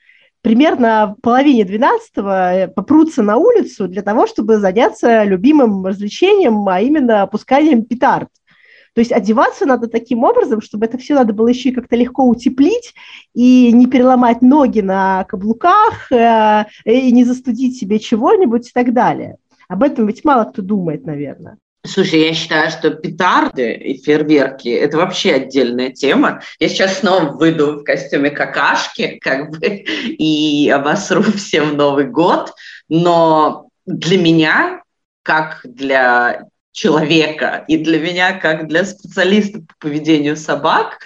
примерно 0.41 1.15
в 1.17 1.21
половине 1.21 1.63
двенадцатого 1.63 2.71
попрутся 2.75 3.23
на 3.23 3.37
улицу 3.37 3.87
для 3.87 4.01
того, 4.01 4.27
чтобы 4.27 4.57
заняться 4.57 5.23
любимым 5.23 5.85
развлечением, 5.85 6.67
а 6.67 6.81
именно 6.81 7.23
опусканием 7.23 7.85
петард. 7.85 8.29
То 8.93 8.99
есть 8.99 9.11
одеваться 9.11 9.65
надо 9.65 9.87
таким 9.87 10.23
образом, 10.23 10.61
чтобы 10.61 10.85
это 10.85 10.97
все 10.97 11.15
надо 11.15 11.33
было 11.33 11.47
еще 11.47 11.69
и 11.69 11.73
как-то 11.73 11.95
легко 11.95 12.25
утеплить 12.25 12.93
и 13.33 13.71
не 13.71 13.87
переломать 13.87 14.41
ноги 14.41 14.81
на 14.81 15.23
каблуках, 15.25 16.11
э, 16.11 16.65
и 16.85 17.11
не 17.11 17.23
застудить 17.23 17.77
себе 17.77 17.99
чего-нибудь 17.99 18.69
и 18.69 18.71
так 18.71 18.93
далее. 18.93 19.37
Об 19.67 19.83
этом 19.83 20.05
ведь 20.05 20.23
мало 20.23 20.45
кто 20.45 20.61
думает, 20.61 21.05
наверное. 21.05 21.57
Слушай, 21.85 22.27
я 22.27 22.33
считаю, 22.33 22.71
что 22.71 22.91
петарды 22.91 23.73
и 23.73 24.01
фейерверки– 24.01 24.69
это 24.69 24.97
вообще 24.97 25.33
отдельная 25.33 25.89
тема. 25.89 26.41
Я 26.57 26.69
сейчас 26.69 26.99
снова 26.99 27.31
выйду 27.31 27.79
в 27.79 27.83
костюме 27.83 28.29
какашки 28.29 29.19
как 29.19 29.49
бы, 29.49 29.67
и 29.67 30.69
обосру 30.69 31.23
всем 31.35 31.75
Новый 31.75 32.05
год, 32.05 32.53
но 32.87 33.67
для 33.85 34.17
меня, 34.17 34.81
как 35.23 35.59
для 35.65 36.45
человека, 36.73 37.63
и 37.67 37.77
для 37.77 37.99
меня, 37.99 38.37
как 38.37 38.67
для 38.67 38.83
специалиста 38.83 39.59
по 39.59 39.73
поведению 39.79 40.35
собак, 40.35 40.99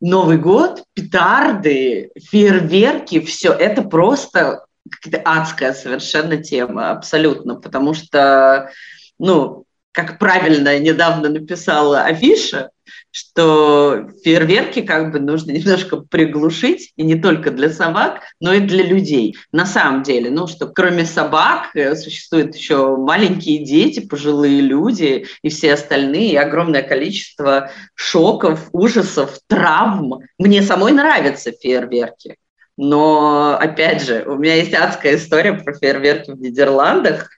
Новый 0.00 0.38
год, 0.38 0.84
петарды, 0.94 2.10
фейерверки, 2.30 3.20
все 3.20 3.52
это 3.52 3.82
просто 3.82 4.64
какая-то 4.90 5.28
адская 5.28 5.74
совершенно 5.74 6.38
тема, 6.38 6.90
абсолютно, 6.90 7.56
потому 7.56 7.92
что, 7.92 8.70
ну, 9.18 9.64
как 9.92 10.18
правильно 10.18 10.78
недавно 10.78 11.28
написала 11.28 12.04
Афиша, 12.04 12.70
что 13.10 14.08
фейерверки 14.22 14.82
как 14.82 15.12
бы 15.12 15.20
нужно 15.20 15.50
немножко 15.52 15.98
приглушить, 15.98 16.92
и 16.96 17.02
не 17.02 17.16
только 17.16 17.50
для 17.50 17.70
собак, 17.70 18.20
но 18.40 18.52
и 18.52 18.60
для 18.60 18.84
людей. 18.84 19.36
На 19.52 19.66
самом 19.66 20.02
деле, 20.02 20.30
ну, 20.30 20.46
что 20.46 20.66
кроме 20.66 21.04
собак 21.04 21.70
э, 21.74 21.94
существуют 21.96 22.54
еще 22.54 22.96
маленькие 22.96 23.64
дети, 23.64 24.00
пожилые 24.00 24.60
люди 24.60 25.26
и 25.42 25.48
все 25.48 25.74
остальные, 25.74 26.32
и 26.32 26.36
огромное 26.36 26.82
количество 26.82 27.70
шоков, 27.94 28.68
ужасов, 28.72 29.38
травм. 29.46 30.20
Мне 30.38 30.62
самой 30.62 30.92
нравятся 30.92 31.52
фейерверки. 31.52 32.36
Но, 32.76 33.58
опять 33.60 34.02
же, 34.02 34.24
у 34.26 34.36
меня 34.36 34.54
есть 34.54 34.72
адская 34.72 35.16
история 35.16 35.52
про 35.52 35.74
фейерверки 35.74 36.30
в 36.30 36.40
Нидерландах, 36.40 37.28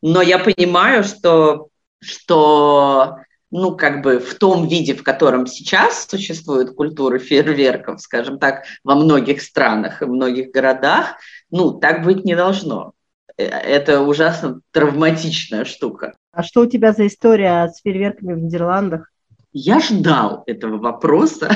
но 0.00 0.22
я 0.22 0.38
понимаю, 0.38 1.02
что 1.02 1.68
что 2.02 3.18
ну, 3.52 3.76
как 3.76 4.02
бы 4.02 4.18
в 4.18 4.34
том 4.34 4.66
виде, 4.66 4.94
в 4.94 5.02
котором 5.04 5.46
сейчас 5.46 6.08
существует 6.08 6.74
культура 6.74 7.18
фейерверков, 7.18 8.00
скажем 8.00 8.38
так, 8.38 8.64
во 8.82 8.94
многих 8.94 9.42
странах 9.42 10.00
и 10.00 10.06
многих 10.06 10.50
городах, 10.50 11.16
ну, 11.50 11.72
так 11.72 12.02
быть 12.02 12.24
не 12.24 12.34
должно. 12.34 12.94
Э, 13.36 13.44
это 13.44 14.00
ужасно 14.00 14.60
травматичная 14.72 15.66
штука. 15.66 16.14
А 16.32 16.42
что 16.42 16.62
у 16.62 16.66
тебя 16.66 16.92
за 16.92 17.06
история 17.06 17.68
с 17.68 17.82
фейерверками 17.82 18.32
в 18.32 18.38
Нидерландах? 18.38 19.10
Я 19.52 19.80
ждал 19.80 20.44
этого 20.46 20.78
вопроса. 20.78 21.50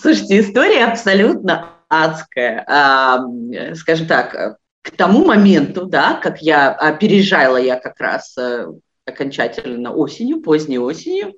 Слушайте, 0.00 0.40
история 0.40 0.86
абсолютно 0.86 1.76
адская. 1.88 2.66
Скажем 3.76 4.08
так, 4.08 4.58
к 4.82 4.90
тому 4.90 5.24
моменту, 5.24 5.86
да, 5.86 6.14
как 6.14 6.42
я 6.42 6.72
а, 6.72 6.92
переезжала 6.92 7.56
я 7.56 7.78
как 7.78 8.00
раз 8.00 8.36
э, 8.36 8.66
окончательно 9.06 9.92
осенью, 9.92 10.40
поздней 10.40 10.78
осенью, 10.78 11.34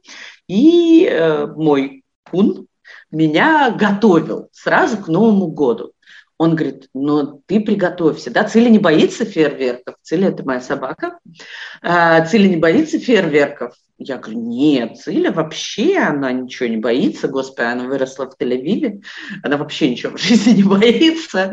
и 0.49 1.07
э, 1.07 1.47
мой 1.47 2.05
кун 2.31 2.67
меня 3.11 3.71
готовил 3.71 4.49
сразу 4.53 4.99
к 4.99 5.09
Новому 5.09 5.49
году. 5.49 5.93
Он 6.37 6.57
говорит, 6.57 6.89
ну 6.95 7.43
ты 7.47 7.61
приготовься, 7.61 8.31
да, 8.31 8.45
Цили 8.45 8.69
не 8.69 8.81
боится 8.81 9.25
фейерверков, 9.25 9.95
Цили 10.03 10.27
это 10.27 10.45
моя 10.45 10.61
собака, 10.61 11.19
а, 11.81 12.27
Цили 12.27 12.49
не 12.49 12.57
боится 12.57 12.99
фейерверков, 12.99 13.75
я 13.99 14.19
говорю, 14.19 14.41
нет, 14.41 14.99
Циля 14.99 15.31
вообще, 15.31 15.99
она 15.99 16.33
ничего 16.33 16.69
не 16.69 16.77
боится, 16.77 17.29
господи, 17.29 17.67
она 17.67 17.85
выросла 17.85 18.29
в 18.29 18.35
Тель-Авиве, 18.37 19.03
она 19.45 19.57
вообще 19.57 19.89
ничего 19.89 20.17
в 20.17 20.21
жизни 20.21 20.51
не 20.51 20.63
боится, 20.65 21.53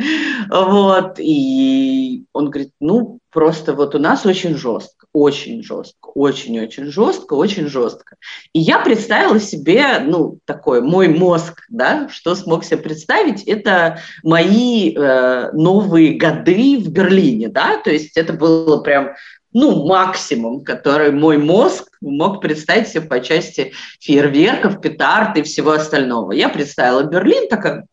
вот, 0.49 1.19
и 1.19 2.25
он 2.33 2.49
говорит, 2.49 2.73
ну, 2.79 3.19
просто 3.29 3.73
вот 3.73 3.93
у 3.93 3.99
нас 3.99 4.25
очень 4.25 4.55
жестко, 4.55 5.00
очень 5.13 5.63
жестко, 5.63 6.09
очень-очень 6.15 6.85
жестко, 6.85 7.33
очень 7.33 7.67
жестко. 7.67 8.15
И 8.53 8.59
я 8.59 8.79
представила 8.79 9.39
себе, 9.39 9.99
ну, 9.99 10.39
такой, 10.45 10.81
мой 10.81 11.07
мозг, 11.07 11.63
да, 11.69 12.07
что 12.09 12.35
смог 12.35 12.63
себе 12.63 12.77
представить, 12.77 13.43
это 13.43 13.99
мои 14.23 14.93
э, 14.93 15.51
новые 15.53 16.17
годы 16.17 16.77
в 16.77 16.89
Берлине, 16.89 17.49
да, 17.49 17.77
то 17.77 17.91
есть 17.91 18.15
это 18.17 18.33
было 18.33 18.81
прям 18.81 19.11
ну, 19.53 19.85
максимум, 19.85 20.63
который 20.63 21.11
мой 21.11 21.37
мозг 21.37 21.89
мог 21.99 22.41
представить 22.41 22.87
себе 22.87 23.01
по 23.01 23.19
части 23.19 23.73
фейерверков, 23.99 24.79
петард 24.79 25.37
и 25.37 25.43
всего 25.43 25.71
остального. 25.71 26.31
Я 26.31 26.47
представила 26.47 27.03
Берлин, 27.03 27.49
такая, 27.49 27.85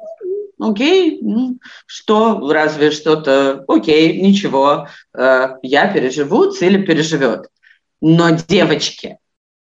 окей, 0.58 1.18
ну, 1.22 1.58
что, 1.86 2.50
разве 2.50 2.90
что-то, 2.90 3.64
окей, 3.68 4.20
ничего, 4.20 4.88
э, 5.14 5.48
я 5.62 5.92
переживу, 5.92 6.50
Циля 6.50 6.84
переживет. 6.84 7.48
Но, 8.00 8.30
девочки, 8.30 9.18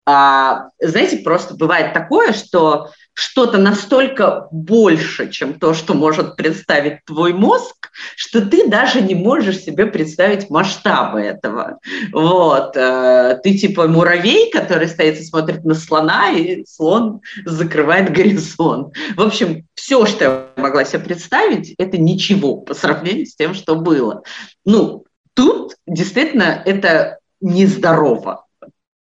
а, 0.06 0.70
знаете, 0.80 1.18
просто 1.18 1.56
бывает 1.56 1.94
такое, 1.94 2.34
что 2.34 2.90
что-то 3.14 3.58
настолько 3.58 4.48
больше, 4.52 5.32
чем 5.32 5.54
то, 5.60 5.74
что 5.74 5.94
может 5.94 6.36
представить 6.36 7.06
твой 7.06 7.32
мозг, 7.32 7.92
что 8.16 8.42
ты 8.42 8.68
даже 8.68 9.02
не 9.02 9.16
можешь 9.16 9.60
себе 9.60 9.86
представить 9.86 10.50
масштабы 10.50 11.22
этого. 11.22 11.80
Вот. 12.12 12.76
Э, 12.76 13.40
ты 13.44 13.58
типа 13.58 13.88
муравей, 13.88 14.50
который 14.50 14.88
стоит 14.88 15.20
и 15.20 15.24
смотрит 15.24 15.64
на 15.64 15.76
слона, 15.76 16.32
и 16.32 16.66
слон 16.66 17.22
закрывает 17.46 18.12
горизонт. 18.14 18.96
В 19.16 19.22
общем, 19.22 19.68
все, 19.76 20.06
что 20.06 20.24
я 20.24 20.62
могла 20.62 20.84
себе 20.84 21.00
представить, 21.00 21.76
это 21.78 21.98
ничего 21.98 22.58
по 22.58 22.74
сравнению 22.74 23.28
с 23.28 23.36
тем, 23.36 23.54
что 23.54 23.76
было. 23.76 24.24
Ну, 24.66 25.06
тут 25.36 25.76
действительно 25.86 26.62
это 26.66 27.20
нездорово. 27.42 28.43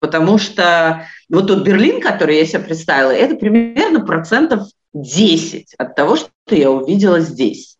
Потому 0.00 0.38
что 0.38 1.06
вот 1.28 1.46
тот 1.46 1.62
Берлин, 1.62 2.00
который 2.00 2.38
я 2.38 2.46
себе 2.46 2.60
представила, 2.60 3.10
это 3.10 3.36
примерно 3.36 4.04
процентов 4.04 4.68
10 4.94 5.74
от 5.78 5.94
того, 5.94 6.16
что 6.16 6.30
я 6.50 6.70
увидела 6.70 7.20
здесь. 7.20 7.76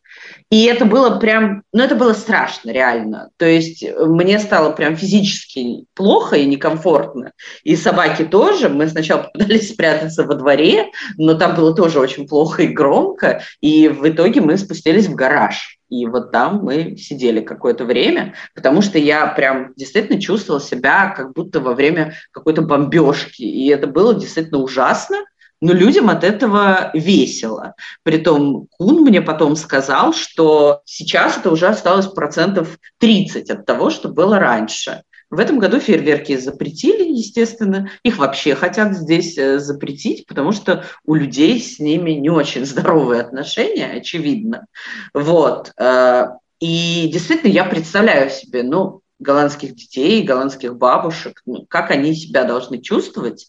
И 0.50 0.64
это 0.64 0.84
было 0.84 1.18
прям, 1.18 1.62
ну 1.72 1.82
это 1.82 1.94
было 1.94 2.12
страшно, 2.12 2.70
реально. 2.70 3.30
То 3.36 3.46
есть 3.46 3.84
мне 3.98 4.38
стало 4.40 4.72
прям 4.72 4.96
физически 4.96 5.86
плохо 5.94 6.36
и 6.36 6.46
некомфортно. 6.46 7.32
И 7.62 7.76
собаки 7.76 8.24
тоже. 8.24 8.68
Мы 8.68 8.88
сначала 8.88 9.22
пытались 9.32 9.72
спрятаться 9.72 10.24
во 10.24 10.34
дворе, 10.34 10.90
но 11.16 11.34
там 11.34 11.54
было 11.54 11.74
тоже 11.74 12.00
очень 12.00 12.26
плохо 12.26 12.64
и 12.64 12.68
громко. 12.68 13.42
И 13.60 13.88
в 13.88 14.08
итоге 14.08 14.40
мы 14.40 14.58
спустились 14.58 15.06
в 15.06 15.14
гараж. 15.14 15.79
И 15.90 16.06
вот 16.06 16.30
там 16.30 16.60
мы 16.62 16.96
сидели 16.96 17.40
какое-то 17.40 17.84
время, 17.84 18.34
потому 18.54 18.80
что 18.80 18.98
я 18.98 19.26
прям 19.26 19.74
действительно 19.76 20.20
чувствовала 20.20 20.62
себя 20.62 21.10
как 21.10 21.34
будто 21.34 21.60
во 21.60 21.74
время 21.74 22.14
какой-то 22.30 22.62
бомбежки. 22.62 23.42
И 23.42 23.68
это 23.68 23.88
было 23.88 24.14
действительно 24.14 24.58
ужасно, 24.58 25.18
но 25.60 25.72
людям 25.72 26.08
от 26.08 26.24
этого 26.24 26.90
весело. 26.94 27.74
Притом 28.02 28.68
Кун 28.70 29.02
мне 29.02 29.20
потом 29.20 29.56
сказал, 29.56 30.14
что 30.14 30.80
сейчас 30.84 31.36
это 31.36 31.50
уже 31.50 31.66
осталось 31.66 32.06
процентов 32.06 32.78
30 32.98 33.50
от 33.50 33.66
того, 33.66 33.90
что 33.90 34.08
было 34.08 34.38
раньше. 34.38 35.02
В 35.30 35.38
этом 35.38 35.60
году 35.60 35.78
фейерверки 35.78 36.36
запретили, 36.36 37.04
естественно. 37.08 37.88
Их 38.02 38.18
вообще 38.18 38.56
хотят 38.56 38.96
здесь 38.96 39.38
э, 39.38 39.60
запретить, 39.60 40.26
потому 40.26 40.50
что 40.50 40.84
у 41.04 41.14
людей 41.14 41.60
с 41.60 41.78
ними 41.78 42.10
не 42.12 42.30
очень 42.30 42.66
здоровые 42.66 43.20
отношения, 43.20 43.86
очевидно. 43.86 44.66
Вот. 45.14 45.72
Э, 45.78 46.30
и 46.58 47.08
действительно, 47.12 47.50
я 47.50 47.64
представляю 47.64 48.28
себе, 48.30 48.64
ну, 48.64 49.02
голландских 49.20 49.76
детей, 49.76 50.22
голландских 50.24 50.76
бабушек, 50.76 51.42
ну, 51.46 51.64
как 51.68 51.92
они 51.92 52.14
себя 52.14 52.44
должны 52.44 52.80
чувствовать 52.80 53.46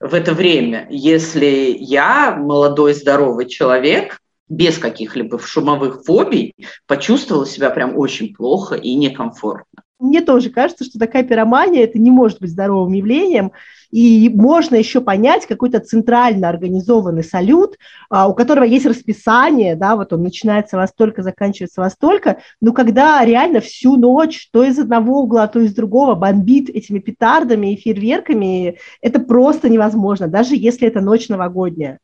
в 0.00 0.14
это 0.14 0.34
время, 0.34 0.88
если 0.90 1.76
я, 1.78 2.34
молодой 2.34 2.94
здоровый 2.94 3.46
человек, 3.46 4.18
без 4.48 4.78
каких-либо 4.78 5.38
шумовых 5.38 6.04
фобий, 6.04 6.54
почувствовала 6.86 7.46
себя 7.46 7.70
прям 7.70 7.96
очень 7.96 8.34
плохо 8.34 8.74
и 8.74 8.94
некомфортно. 8.96 9.84
Мне 10.00 10.22
тоже 10.22 10.48
кажется, 10.48 10.84
что 10.84 10.98
такая 10.98 11.22
пиромания– 11.24 11.84
это 11.84 11.98
не 11.98 12.10
может 12.10 12.40
быть 12.40 12.50
здоровым 12.50 12.94
явлением, 12.94 13.52
и 13.90 14.30
можно 14.30 14.76
еще 14.76 15.02
понять 15.02 15.44
какой-то 15.46 15.78
центрально 15.80 16.48
организованный 16.48 17.22
салют, 17.22 17.76
а, 18.08 18.26
у 18.26 18.34
которого 18.34 18.64
есть 18.64 18.86
расписание, 18.86 19.76
да, 19.76 19.96
вот 19.96 20.14
он 20.14 20.22
начинается 20.22 20.78
во 20.78 20.86
столько, 20.86 21.22
заканчивается 21.22 21.82
во 21.82 21.90
столько, 21.90 22.38
но 22.62 22.72
когда 22.72 23.22
реально 23.26 23.60
всю 23.60 23.96
ночь 23.96 24.48
то 24.52 24.64
из 24.64 24.78
одного 24.78 25.20
угла, 25.20 25.46
то 25.48 25.60
из 25.60 25.74
другого 25.74 26.14
бомбит 26.14 26.70
этими 26.70 26.98
петардами 26.98 27.74
и 27.74 27.76
фейерверками, 27.76 28.78
это 29.02 29.20
просто 29.20 29.68
невозможно, 29.68 30.28
даже 30.28 30.56
если 30.56 30.88
это 30.88 31.02
ночь 31.02 31.28
новогодняя. 31.28 31.98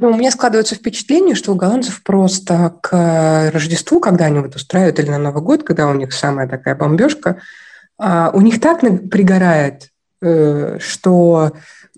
Ну, 0.00 0.12
у 0.12 0.16
меня 0.16 0.30
складывается 0.30 0.74
впечатление, 0.74 1.34
что 1.34 1.52
у 1.52 1.56
голландцев 1.56 2.02
просто 2.02 2.74
к 2.80 3.50
Рождеству, 3.52 4.00
когда 4.00 4.24
они 4.24 4.38
вот 4.38 4.56
устраивают, 4.56 4.98
или 4.98 5.10
на 5.10 5.18
Новый 5.18 5.42
год, 5.42 5.62
когда 5.62 5.88
у 5.88 5.94
них 5.94 6.14
самая 6.14 6.48
такая 6.48 6.74
бомбежка, 6.74 7.42
а, 7.98 8.30
у 8.32 8.40
них 8.40 8.62
так 8.62 8.80
пригорает, 8.80 9.90
э, 10.22 10.78
что 10.80 11.52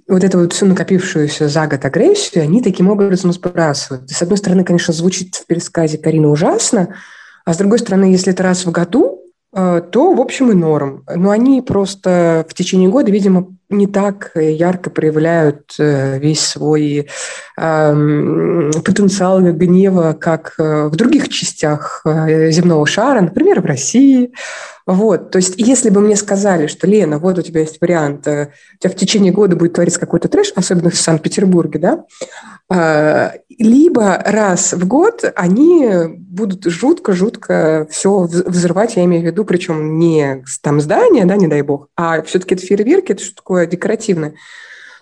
вот 0.08 0.24
эту 0.24 0.40
вот 0.40 0.52
всю 0.52 0.66
накопившуюся 0.66 1.46
за 1.48 1.68
год 1.68 1.84
агрессию 1.84 2.42
они 2.42 2.60
таким 2.60 2.90
образом 2.90 3.32
сбрасывают. 3.32 4.10
И, 4.10 4.14
с 4.14 4.20
одной 4.20 4.38
стороны, 4.38 4.64
конечно, 4.64 4.92
звучит 4.92 5.36
в 5.36 5.46
пересказе 5.46 5.96
Карины 5.96 6.26
ужасно, 6.26 6.96
а 7.44 7.54
с 7.54 7.56
другой 7.56 7.78
стороны, 7.78 8.06
если 8.06 8.32
это 8.32 8.42
раз 8.42 8.66
в 8.66 8.72
году, 8.72 9.20
э, 9.54 9.80
то, 9.92 10.12
в 10.12 10.20
общем, 10.20 10.50
и 10.50 10.54
норм. 10.54 11.04
Но 11.14 11.30
они 11.30 11.62
просто 11.62 12.44
в 12.48 12.54
течение 12.54 12.88
года, 12.88 13.12
видимо, 13.12 13.46
не 13.72 13.86
так 13.86 14.32
ярко 14.34 14.90
проявляют 14.90 15.74
э, 15.78 16.18
весь 16.18 16.40
свой 16.40 17.08
э, 17.56 18.70
потенциал 18.84 19.40
гнева, 19.40 20.16
как 20.18 20.54
э, 20.58 20.88
в 20.88 20.96
других 20.96 21.28
частях 21.28 22.04
земного 22.04 22.86
шара, 22.86 23.20
например, 23.20 23.60
в 23.60 23.66
России. 23.66 24.32
Вот, 24.84 25.30
то 25.30 25.36
есть, 25.36 25.54
если 25.58 25.90
бы 25.90 26.00
мне 26.00 26.16
сказали, 26.16 26.66
что, 26.66 26.88
Лена, 26.88 27.18
вот 27.18 27.38
у 27.38 27.42
тебя 27.42 27.60
есть 27.60 27.80
вариант, 27.80 28.26
у 28.26 28.48
тебя 28.80 28.90
в 28.90 28.96
течение 28.96 29.32
года 29.32 29.54
будет 29.54 29.74
твориться 29.74 30.00
какой-то 30.00 30.28
трэш, 30.28 30.52
особенно 30.56 30.90
в 30.90 30.96
Санкт-Петербурге, 30.96 31.78
да, 32.68 33.32
либо 33.58 34.20
раз 34.24 34.72
в 34.72 34.86
год 34.88 35.24
они 35.36 35.88
будут 36.32 36.64
жутко-жутко 36.64 37.86
все 37.90 38.22
взрывать, 38.22 38.96
я 38.96 39.04
имею 39.04 39.22
в 39.22 39.26
виду, 39.26 39.44
причем 39.44 39.98
не 39.98 40.42
там 40.62 40.80
здания, 40.80 41.24
да, 41.26 41.36
не 41.36 41.46
дай 41.46 41.62
бог, 41.62 41.88
а 41.96 42.22
все-таки 42.22 42.54
это 42.54 42.66
фейерверки, 42.66 43.12
это 43.12 43.22
что 43.22 43.36
такое 43.36 43.61
такое 43.62 43.66
декоративное, 43.66 44.34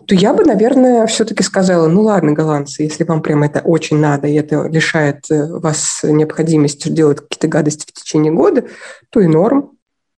то 0.06 0.14
я 0.14 0.32
бы, 0.32 0.44
наверное, 0.44 1.06
все-таки 1.06 1.42
сказала, 1.42 1.88
ну 1.88 2.02
ладно, 2.02 2.32
голландцы, 2.32 2.82
если 2.82 3.04
вам 3.04 3.22
прямо 3.22 3.46
это 3.46 3.60
очень 3.60 3.98
надо, 3.98 4.28
и 4.28 4.34
это 4.34 4.66
лишает 4.66 5.30
э, 5.30 5.46
вас 5.46 6.00
необходимости 6.02 6.88
делать 6.88 7.20
какие-то 7.20 7.48
гадости 7.48 7.84
в 7.86 7.92
течение 7.92 8.32
года, 8.32 8.64
то 9.10 9.20
и 9.20 9.26
норм. 9.26 9.72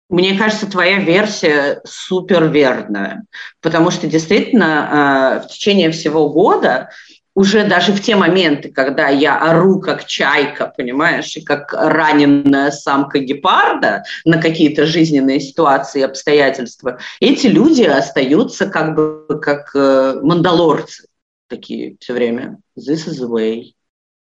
Мне 0.09 0.39
кажется, 0.39 0.71
твоя 0.71 0.99
версия 0.99 1.81
супер 1.85 2.45
верная, 2.45 3.25
потому 3.61 3.91
что 3.91 4.07
действительно 4.07 5.41
э, 5.43 5.47
в 5.47 5.51
течение 5.51 5.91
всего 5.91 6.29
года 6.29 6.91
уже 7.35 7.67
даже 7.67 7.93
в 7.93 8.01
те 8.01 8.17
моменты, 8.17 8.71
когда 8.71 9.09
я 9.09 9.39
ору 9.39 9.81
как 9.81 10.07
чайка, 10.07 10.73
понимаешь, 10.77 11.37
и 11.37 11.43
как 11.43 11.73
раненая 11.73 12.71
самка 12.71 13.19
гепарда 13.19 14.05
на 14.25 14.41
какие-то 14.41 14.87
жизненные 14.87 15.41
ситуации 15.41 16.03
обстоятельства, 16.03 16.99
эти 17.21 17.47
люди 17.47 17.83
остаются 17.83 18.67
как 18.67 18.95
бы 18.95 19.41
как 19.41 19.71
э, 19.75 20.21
мандалорцы 20.23 21.07
такие 21.49 21.97
все 22.01 22.15
время. 22.15 22.59
This 22.79 23.07
is 23.07 23.19
the 23.19 23.29
way. 23.29 23.75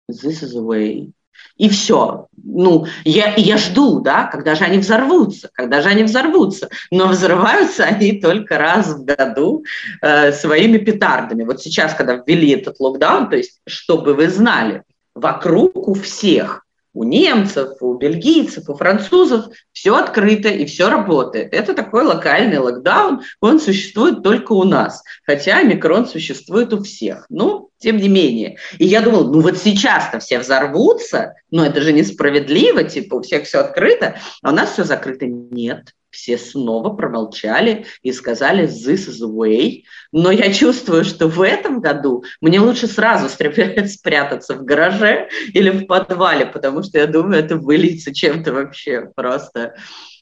This 0.10 0.42
is 0.42 0.54
the 0.54 0.64
way 0.64 1.12
и 1.58 1.70
все. 1.70 2.28
Ну, 2.44 2.86
я, 3.04 3.34
я 3.36 3.58
жду, 3.58 4.00
да, 4.00 4.26
когда 4.26 4.56
же 4.56 4.64
они 4.64 4.78
взорвутся, 4.78 5.50
когда 5.54 5.82
же 5.82 5.90
они 5.90 6.04
взорвутся. 6.04 6.70
Но 6.92 7.08
взрываются 7.08 7.84
они 7.86 8.14
только 8.14 8.58
раз 8.58 8.88
в 8.88 9.04
году 9.04 9.64
э, 10.02 10.32
своими 10.32 10.78
петардами. 10.78 11.44
Вот 11.44 11.62
сейчас, 11.62 11.94
когда 11.94 12.22
ввели 12.26 12.50
этот 12.52 12.80
локдаун, 12.80 13.30
то 13.30 13.36
есть, 13.36 13.60
чтобы 13.68 14.14
вы 14.14 14.30
знали, 14.30 14.84
вокруг 15.16 15.88
у 15.88 15.94
всех 15.96 16.67
у 16.98 17.04
немцев, 17.04 17.80
у 17.80 17.94
бельгийцев, 17.94 18.68
у 18.70 18.76
французов 18.76 19.46
все 19.72 19.96
открыто 19.96 20.50
и 20.50 20.66
все 20.66 20.90
работает. 20.90 21.54
Это 21.54 21.76
такой 21.76 22.04
локальный 22.04 22.58
локдаун, 22.58 23.22
он 23.40 23.60
существует 23.60 24.24
только 24.24 24.54
у 24.54 24.64
нас, 24.64 25.04
хотя 25.24 25.62
микрон 25.62 26.08
существует 26.08 26.74
у 26.74 26.82
всех. 26.82 27.28
Ну, 27.30 27.70
тем 27.78 27.98
не 27.98 28.10
менее. 28.10 28.58
И 28.80 28.86
я 28.86 29.02
думала, 29.02 29.32
ну 29.32 29.42
вот 29.42 29.60
сейчас-то 29.60 30.18
все 30.18 30.40
взорвутся, 30.40 31.36
но 31.52 31.64
это 31.64 31.82
же 31.82 31.94
несправедливо, 31.94 32.84
типа 32.84 33.16
у 33.16 33.22
всех 33.22 33.46
все 33.46 33.60
открыто, 33.60 34.16
а 34.42 34.50
у 34.50 34.56
нас 34.56 34.72
все 34.72 34.84
закрыто. 34.84 35.28
Нет, 35.28 35.94
все 36.10 36.38
снова 36.38 36.90
промолчали 36.90 37.86
и 38.02 38.12
сказали 38.12 38.66
«this 38.66 39.08
is 39.08 39.22
the 39.22 39.32
way». 39.32 39.84
Но 40.12 40.32
я 40.32 40.54
чувствую, 40.54 41.04
что 41.06 41.28
в 41.28 41.42
этом 41.42 41.80
году 41.82 42.24
мне 42.42 42.60
лучше 42.60 42.88
сразу 42.88 43.30
спрятаться 43.30 44.56
в 44.56 44.64
гараже 44.64 45.30
или 45.54 45.70
в 45.70 45.86
подвале, 45.86 46.46
потому 46.46 46.84
что 46.84 46.98
я 46.98 47.08
думаю, 47.08 47.40
это 47.44 47.58
выльется 47.58 48.14
чем-то 48.14 48.54
вообще 48.54 49.10
просто, 49.16 49.76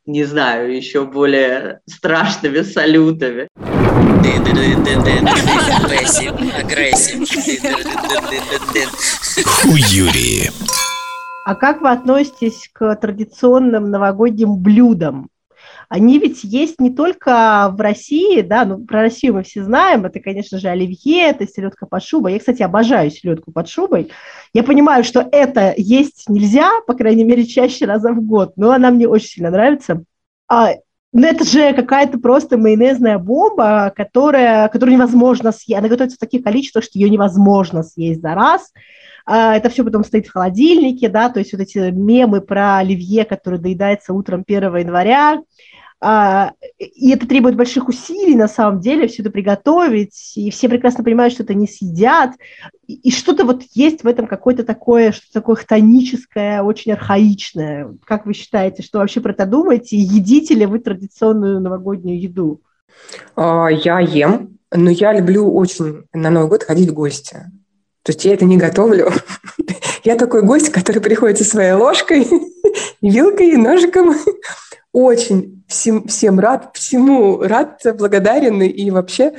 не 0.05 0.23
знаю, 0.23 0.75
еще 0.75 1.05
более 1.05 1.81
страшными 1.87 2.61
салютами. 2.61 3.47
Хуюри. 9.43 10.49
А 11.45 11.53
как 11.53 11.81
вы 11.81 11.91
относитесь 11.91 12.69
к 12.73 12.95
традиционным 12.95 13.91
новогодним 13.91 14.57
блюдам? 14.57 15.29
Они 15.89 16.19
ведь 16.19 16.43
есть 16.43 16.79
не 16.79 16.89
только 16.89 17.69
в 17.71 17.79
России, 17.79 18.41
да, 18.41 18.65
ну, 18.65 18.79
про 18.85 19.01
Россию 19.01 19.35
мы 19.35 19.43
все 19.43 19.63
знаем, 19.63 20.05
это, 20.05 20.19
конечно 20.19 20.59
же, 20.59 20.67
оливье, 20.67 21.29
это 21.29 21.47
селедка 21.47 21.85
под 21.85 22.03
шубой. 22.03 22.33
Я, 22.33 22.39
кстати, 22.39 22.63
обожаю 22.63 23.11
селедку 23.11 23.51
под 23.51 23.69
шубой. 23.69 24.11
Я 24.53 24.63
понимаю, 24.63 25.03
что 25.03 25.27
это 25.31 25.73
есть 25.77 26.29
нельзя, 26.29 26.69
по 26.87 26.93
крайней 26.93 27.23
мере, 27.23 27.45
чаще 27.45 27.85
раза 27.85 28.11
в 28.11 28.21
год, 28.21 28.53
но 28.55 28.71
она 28.71 28.91
мне 28.91 29.07
очень 29.07 29.27
сильно 29.27 29.51
нравится. 29.51 30.03
А, 30.47 30.71
но 31.15 31.27
это 31.27 31.45
же 31.45 31.73
какая-то 31.73 32.19
просто 32.19 32.57
майонезная 32.57 33.17
бомба, 33.17 33.93
которая, 33.95 34.67
которую 34.67 34.95
невозможно 34.95 35.51
съесть. 35.53 35.79
Она 35.79 35.87
готовится 35.87 36.17
в 36.17 36.19
таких 36.19 36.43
количествах, 36.43 36.83
что 36.83 36.99
ее 36.99 37.09
невозможно 37.09 37.83
съесть 37.83 38.21
за 38.21 38.35
раз. 38.35 38.73
А, 39.25 39.55
это 39.55 39.69
все 39.69 39.83
потом 39.83 40.03
стоит 40.03 40.27
в 40.27 40.31
холодильнике, 40.31 41.09
да, 41.09 41.29
то 41.29 41.39
есть 41.39 41.51
вот 41.51 41.61
эти 41.61 41.89
мемы 41.91 42.41
про 42.41 42.77
оливье, 42.77 43.25
который 43.25 43.59
доедается 43.59 44.13
утром 44.13 44.43
1 44.45 44.77
января, 44.77 45.41
а, 45.99 46.51
и 46.77 47.11
это 47.11 47.27
требует 47.27 47.55
больших 47.55 47.87
усилий, 47.87 48.35
на 48.35 48.47
самом 48.47 48.81
деле, 48.81 49.07
все 49.07 49.23
это 49.23 49.31
приготовить, 49.31 50.33
и 50.35 50.51
все 50.51 50.69
прекрасно 50.69 51.03
понимают, 51.03 51.33
что 51.33 51.41
это 51.41 51.55
не 51.55 51.67
съедят, 51.67 52.31
и 52.85 53.09
что-то 53.09 53.45
вот 53.45 53.63
есть 53.73 54.03
в 54.03 54.07
этом 54.07 54.27
какое-то 54.27 54.63
такое, 54.63 55.11
что 55.11 55.25
такое 55.33 55.55
хтоническое, 55.55 56.61
очень 56.61 56.91
архаичное. 56.91 57.95
Как 58.05 58.27
вы 58.27 58.33
считаете, 58.33 58.83
что 58.83 58.99
вообще 58.99 59.21
про 59.21 59.31
это 59.31 59.47
думаете? 59.47 59.97
Едите 59.97 60.53
ли 60.53 60.67
вы 60.67 60.79
традиционную 60.79 61.59
новогоднюю 61.59 62.21
еду? 62.21 62.61
А, 63.35 63.69
я 63.69 63.99
ем, 63.99 64.59
но 64.71 64.91
я 64.91 65.13
люблю 65.13 65.51
очень 65.51 66.03
на 66.13 66.29
Новый 66.29 66.49
год 66.49 66.63
ходить 66.63 66.89
в 66.89 66.93
гости. 66.93 67.37
То 68.05 68.11
есть 68.11 68.23
я 68.23 68.35
это 68.35 68.45
не 68.45 68.57
готовлю. 68.57 69.11
Я 70.03 70.15
такой 70.15 70.43
гость, 70.43 70.71
который 70.71 71.01
приходит 71.01 71.39
со 71.39 71.43
своей 71.43 71.71
ложкой, 71.71 72.27
вилкой 73.01 73.49
и 73.49 73.57
ножиком 73.57 74.15
очень 74.91 75.63
всем, 75.67 76.07
всем 76.07 76.39
рад, 76.39 76.69
всему 76.75 77.41
рад, 77.41 77.81
благодарен 77.97 78.61
и 78.61 78.91
вообще, 78.91 79.33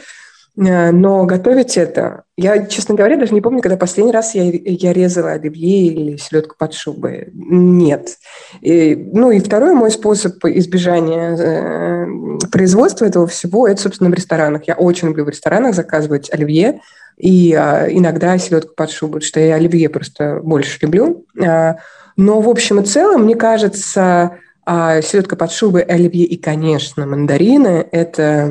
но 0.56 1.26
готовить 1.26 1.76
это... 1.76 2.24
Я, 2.38 2.66
честно 2.66 2.94
говоря, 2.94 3.18
даже 3.18 3.34
не 3.34 3.42
помню, 3.42 3.60
когда 3.60 3.76
последний 3.76 4.12
раз 4.12 4.34
я, 4.34 4.44
я 4.44 4.92
резала 4.92 5.32
оливье 5.32 5.86
или 5.86 6.16
селедку 6.16 6.56
под 6.58 6.72
шубой. 6.72 7.28
Нет. 7.34 8.16
И, 8.62 8.94
ну 9.12 9.30
и 9.30 9.40
второй 9.40 9.74
мой 9.74 9.90
способ 9.90 10.42
избежания 10.44 11.36
э, 11.36 12.38
производства 12.50 13.04
этого 13.04 13.26
всего, 13.26 13.68
это, 13.68 13.82
собственно, 13.82 14.10
в 14.10 14.14
ресторанах. 14.14 14.66
Я 14.66 14.74
очень 14.74 15.08
люблю 15.08 15.24
в 15.24 15.28
ресторанах 15.28 15.74
заказывать 15.74 16.32
оливье, 16.32 16.80
и 17.18 17.52
э, 17.52 17.88
иногда 17.90 18.38
селедку 18.38 18.74
под 18.74 18.90
шубу, 18.90 19.20
что 19.20 19.40
я 19.40 19.56
оливье 19.56 19.90
просто 19.90 20.40
больше 20.42 20.78
люблю. 20.80 21.26
Э, 21.38 21.74
но 22.16 22.40
в 22.40 22.48
общем 22.48 22.80
и 22.80 22.84
целом, 22.84 23.24
мне 23.24 23.34
кажется, 23.34 24.38
а 24.68 25.00
селедка 25.00 25.36
под 25.36 25.52
шубой, 25.52 25.82
оливье 25.82 26.24
и, 26.24 26.36
конечно, 26.36 27.06
мандарины– 27.06 27.86
это 27.92 28.50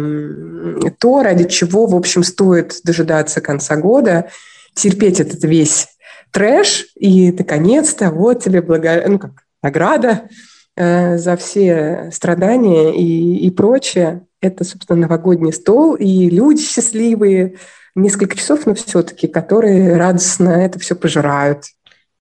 то, 0.97 1.21
ради 1.21 1.43
чего, 1.43 1.85
в 1.87 1.95
общем, 1.95 2.23
стоит 2.23 2.79
дожидаться 2.85 3.41
конца 3.41 3.75
года, 3.75 4.29
терпеть 4.73 5.19
этот 5.19 5.43
весь 5.43 5.89
трэш, 6.31 6.87
и, 6.95 7.33
наконец-то, 7.33 8.11
вот 8.11 8.43
тебе 8.43 8.61
благо... 8.61 9.03
ну, 9.05 9.19
как, 9.19 9.31
награда 9.61 10.29
э, 10.77 11.17
за 11.17 11.35
все 11.35 12.09
страдания 12.13 12.95
и, 12.95 13.45
и 13.45 13.51
прочее. 13.51 14.25
Это, 14.41 14.63
собственно, 14.63 15.01
новогодний 15.01 15.51
стол, 15.51 15.95
и 15.95 16.29
люди 16.29 16.61
счастливые, 16.61 17.55
несколько 17.93 18.37
часов, 18.37 18.65
но 18.65 18.73
все-таки, 18.75 19.27
которые 19.27 19.97
радостно 19.97 20.49
это 20.49 20.79
все 20.79 20.95
пожирают. 20.95 21.65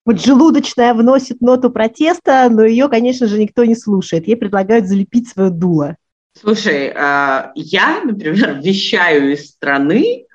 Вот 0.05 0.21
желудочная 0.21 0.93
вносит 0.93 1.41
ноту 1.41 1.71
протеста, 1.71 2.49
но 2.51 2.65
ее, 2.65 2.89
конечно 2.89 3.27
же, 3.27 3.39
никто 3.39 3.65
не 3.65 3.75
слушает. 3.75 4.29
Ей 4.29 4.37
предлагают 4.37 4.87
залепить 4.87 5.29
свое 5.29 5.51
дуло. 5.51 5.97
Слушай, 6.39 6.93
а, 6.95 7.53
я, 7.55 8.01
например, 8.05 8.61
вещаю 8.63 9.33
из 9.33 9.51
страны, 9.51 10.27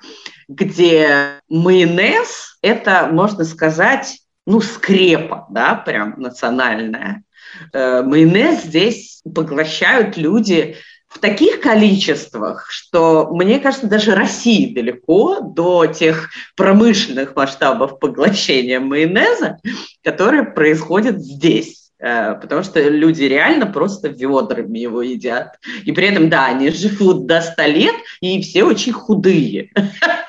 где 0.48 1.42
майонез– 1.50 2.58
это, 2.62 3.10
можно 3.12 3.44
сказать, 3.44 4.20
ну, 4.48 4.62
скрепа, 4.62 5.46
да, 5.52 5.76
прям 5.76 6.16
национальная. 6.18 7.24
Э, 7.72 8.02
майонез 8.02 8.64
здесь 8.64 9.22
поглощают 9.24 10.18
люди 10.18 10.76
в 11.10 11.18
таких 11.20 11.60
количествах, 11.60 12.68
что, 12.70 13.30
мне 13.32 13.60
кажется, 13.60 13.88
даже 13.88 14.16
России 14.16 14.74
далеко 14.74 15.40
до 15.42 15.88
тех 15.88 16.30
промышленных 16.56 17.36
масштабов 17.36 18.00
поглощения 18.00 18.80
майонеза, 18.80 19.58
которые 20.04 20.44
происходят 20.44 21.20
здесь. 21.20 21.92
Э, 22.00 22.36
потому 22.36 22.64
что 22.64 22.82
люди 22.88 23.24
реально 23.24 23.66
просто 23.66 24.08
ведрами 24.08 24.80
его 24.80 25.02
едят. 25.02 25.60
И 25.84 25.92
при 25.92 26.08
этом, 26.08 26.30
да, 26.30 26.46
они 26.46 26.70
живут 26.70 27.26
до 27.26 27.42
100 27.42 27.62
лет, 27.64 27.96
и 28.22 28.42
все 28.42 28.64
очень 28.64 28.94
худые. 28.94 29.72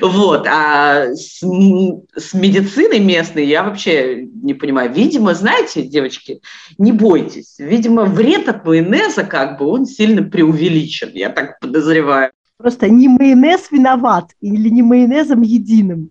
Вот, 0.00 0.46
а 0.48 1.14
с, 1.14 1.40
с 1.40 2.34
медициной 2.34 3.00
местной 3.00 3.46
я 3.46 3.62
вообще 3.62 4.26
не 4.42 4.54
понимаю. 4.54 4.92
Видимо, 4.92 5.34
знаете, 5.34 5.82
девочки, 5.82 6.40
не 6.78 6.92
бойтесь. 6.92 7.56
Видимо, 7.58 8.04
вред 8.04 8.48
от 8.48 8.64
майонеза 8.64 9.24
как 9.24 9.58
бы 9.58 9.66
он 9.66 9.86
сильно 9.86 10.22
преувеличен, 10.22 11.10
я 11.12 11.30
так 11.30 11.60
подозреваю. 11.60 12.30
Просто 12.56 12.88
не 12.88 13.08
майонез 13.08 13.70
виноват 13.70 14.30
или 14.40 14.68
не 14.68 14.82
майонезом 14.82 15.42
единым. 15.42 16.10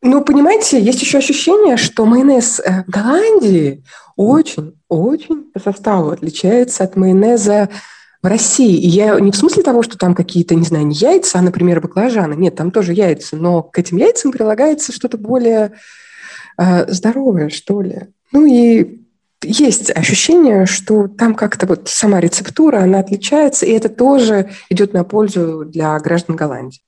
Ну, 0.00 0.22
понимаете, 0.24 0.80
есть 0.80 1.00
еще 1.00 1.18
ощущение, 1.18 1.76
что 1.76 2.06
майонез 2.06 2.60
э, 2.60 2.82
в 2.84 2.90
Голландии 2.90 3.84
очень-очень 4.16 5.50
по 5.52 5.60
составу 5.60 6.10
отличается 6.10 6.84
от 6.84 6.96
майонеза 6.96 7.68
в 8.22 8.26
России. 8.26 8.76
И 8.76 8.88
я 8.88 9.18
не 9.18 9.32
в 9.32 9.36
смысле 9.36 9.62
того, 9.62 9.82
что 9.82 9.98
там 9.98 10.14
какие-то, 10.14 10.54
не 10.54 10.64
знаю, 10.64 10.86
не 10.86 10.94
яйца, 10.94 11.38
а, 11.38 11.42
например, 11.42 11.80
баклажаны. 11.80 12.34
Нет, 12.34 12.54
там 12.54 12.70
тоже 12.70 12.92
яйца, 12.92 13.36
но 13.36 13.62
к 13.62 13.78
этим 13.78 13.96
яйцам 13.96 14.30
прилагается 14.30 14.92
что-то 14.92 15.18
более 15.18 15.72
э, 16.56 16.90
здоровое, 16.92 17.48
что 17.48 17.82
ли. 17.82 18.02
Ну 18.30 18.46
и 18.46 19.00
есть 19.42 19.90
ощущение, 19.90 20.66
что 20.66 21.08
там 21.08 21.34
как-то 21.34 21.66
вот 21.66 21.88
сама 21.88 22.20
рецептура, 22.20 22.78
она 22.78 23.00
отличается, 23.00 23.66
и 23.66 23.72
это 23.72 23.88
тоже 23.88 24.50
идет 24.70 24.92
на 24.92 25.02
пользу 25.02 25.64
для 25.64 25.98
граждан 25.98 26.36
Голландии. 26.36 26.80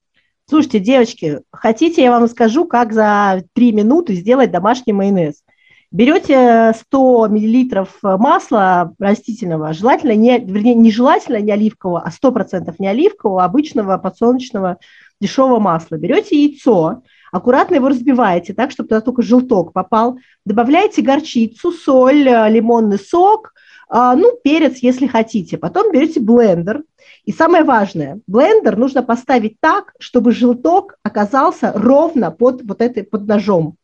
Слушайте, 0.48 0.78
девочки, 0.78 1.40
хотите, 1.50 2.02
я 2.02 2.10
вам 2.10 2.28
скажу, 2.28 2.66
как 2.66 2.92
за 2.92 3.42
три 3.54 3.72
минуты 3.72 4.14
сделать 4.14 4.52
домашний 4.52 4.92
майонез. 4.92 5.42
Берете 5.94 6.72
100 6.74 7.28
миллилитров 7.28 7.90
масла 8.02 8.92
растительного, 8.98 9.72
желательно 9.72 10.16
не, 10.16 10.40
вернее, 10.40 10.74
не 10.74 10.90
желательно 10.90 11.36
не 11.36 11.52
оливкового, 11.52 12.02
а 12.02 12.10
100% 12.10 12.74
не 12.80 12.88
оливкового, 12.88 13.42
а 13.42 13.44
обычного 13.44 13.96
подсолнечного 13.98 14.78
дешевого 15.20 15.60
масла. 15.60 15.94
Берете 15.94 16.34
яйцо, 16.34 17.02
аккуратно 17.30 17.76
его 17.76 17.90
разбиваете 17.90 18.54
так, 18.54 18.72
чтобы 18.72 18.88
туда 18.88 19.02
только 19.02 19.22
желток 19.22 19.72
попал, 19.72 20.18
добавляете 20.44 21.00
горчицу, 21.00 21.70
соль, 21.70 22.24
лимонный 22.24 22.98
сок, 22.98 23.54
а, 23.88 24.16
ну, 24.16 24.32
перец, 24.42 24.78
если 24.78 25.06
хотите. 25.06 25.58
Потом 25.58 25.92
берете 25.92 26.18
блендер, 26.18 26.82
и 27.24 27.30
самое 27.30 27.62
важное, 27.62 28.18
блендер 28.26 28.76
нужно 28.76 29.04
поставить 29.04 29.60
так, 29.60 29.94
чтобы 30.00 30.32
желток 30.32 30.96
оказался 31.04 31.70
ровно 31.72 32.32
под, 32.32 32.62
вот 32.64 32.80
этой, 32.80 33.04
под 33.04 33.28
ножом. 33.28 33.76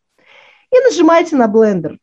И 0.72 0.76
нажимаете 0.88 1.36
на 1.36 1.48
блендер. 1.48 1.98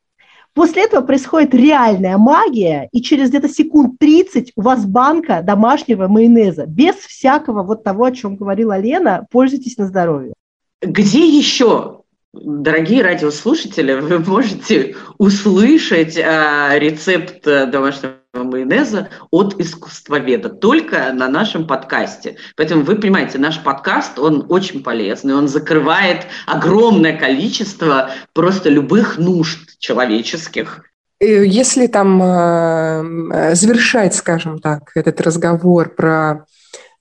После 0.54 0.86
этого 0.86 1.02
происходит 1.02 1.54
реальная 1.54 2.18
магия, 2.18 2.90
и 2.92 3.02
через 3.02 3.30
где-то 3.30 3.48
секунд 3.48 4.00
30 4.00 4.54
у 4.56 4.62
вас 4.62 4.86
банка 4.86 5.42
домашнего 5.44 6.08
майонеза, 6.08 6.66
без 6.66 6.96
всякого 6.96 7.62
вот 7.62 7.84
того, 7.84 8.06
о 8.06 8.12
чем 8.12 8.36
говорила 8.36 8.78
Лена, 8.80 9.28
пользуйтесь 9.30 9.78
на 9.78 9.86
здоровье. 9.86 10.34
Где 10.82 11.28
еще 11.28 12.02
Дорогие 12.34 13.04
радиослушатели, 13.04 13.94
вы 13.94 14.20
можете 14.20 14.96
услышать 15.18 16.18
э, 16.18 16.72
рецепт 16.78 17.44
домашнего 17.44 18.17
майонеза 18.44 19.10
от 19.32 19.60
искусствоведа 19.60 20.50
только 20.50 21.12
на 21.14 21.28
нашем 21.28 21.68
подкасте. 21.68 22.38
Поэтому 22.56 22.84
вы 22.84 22.96
понимаете, 22.96 23.38
наш 23.38 23.62
подкаст, 23.62 24.20
он 24.20 24.46
очень 24.50 24.84
полезный, 24.84 25.36
он 25.36 25.48
закрывает 25.48 26.28
огромное 26.46 27.18
количество 27.18 28.12
просто 28.34 28.70
любых 28.70 29.18
нужд 29.18 29.78
человеческих. 29.80 30.84
Если 31.20 31.88
там 31.88 32.22
э, 32.22 33.56
завершать, 33.56 34.14
скажем 34.14 34.60
так, 34.60 34.92
этот 34.94 35.20
разговор 35.22 35.90
про 35.96 36.46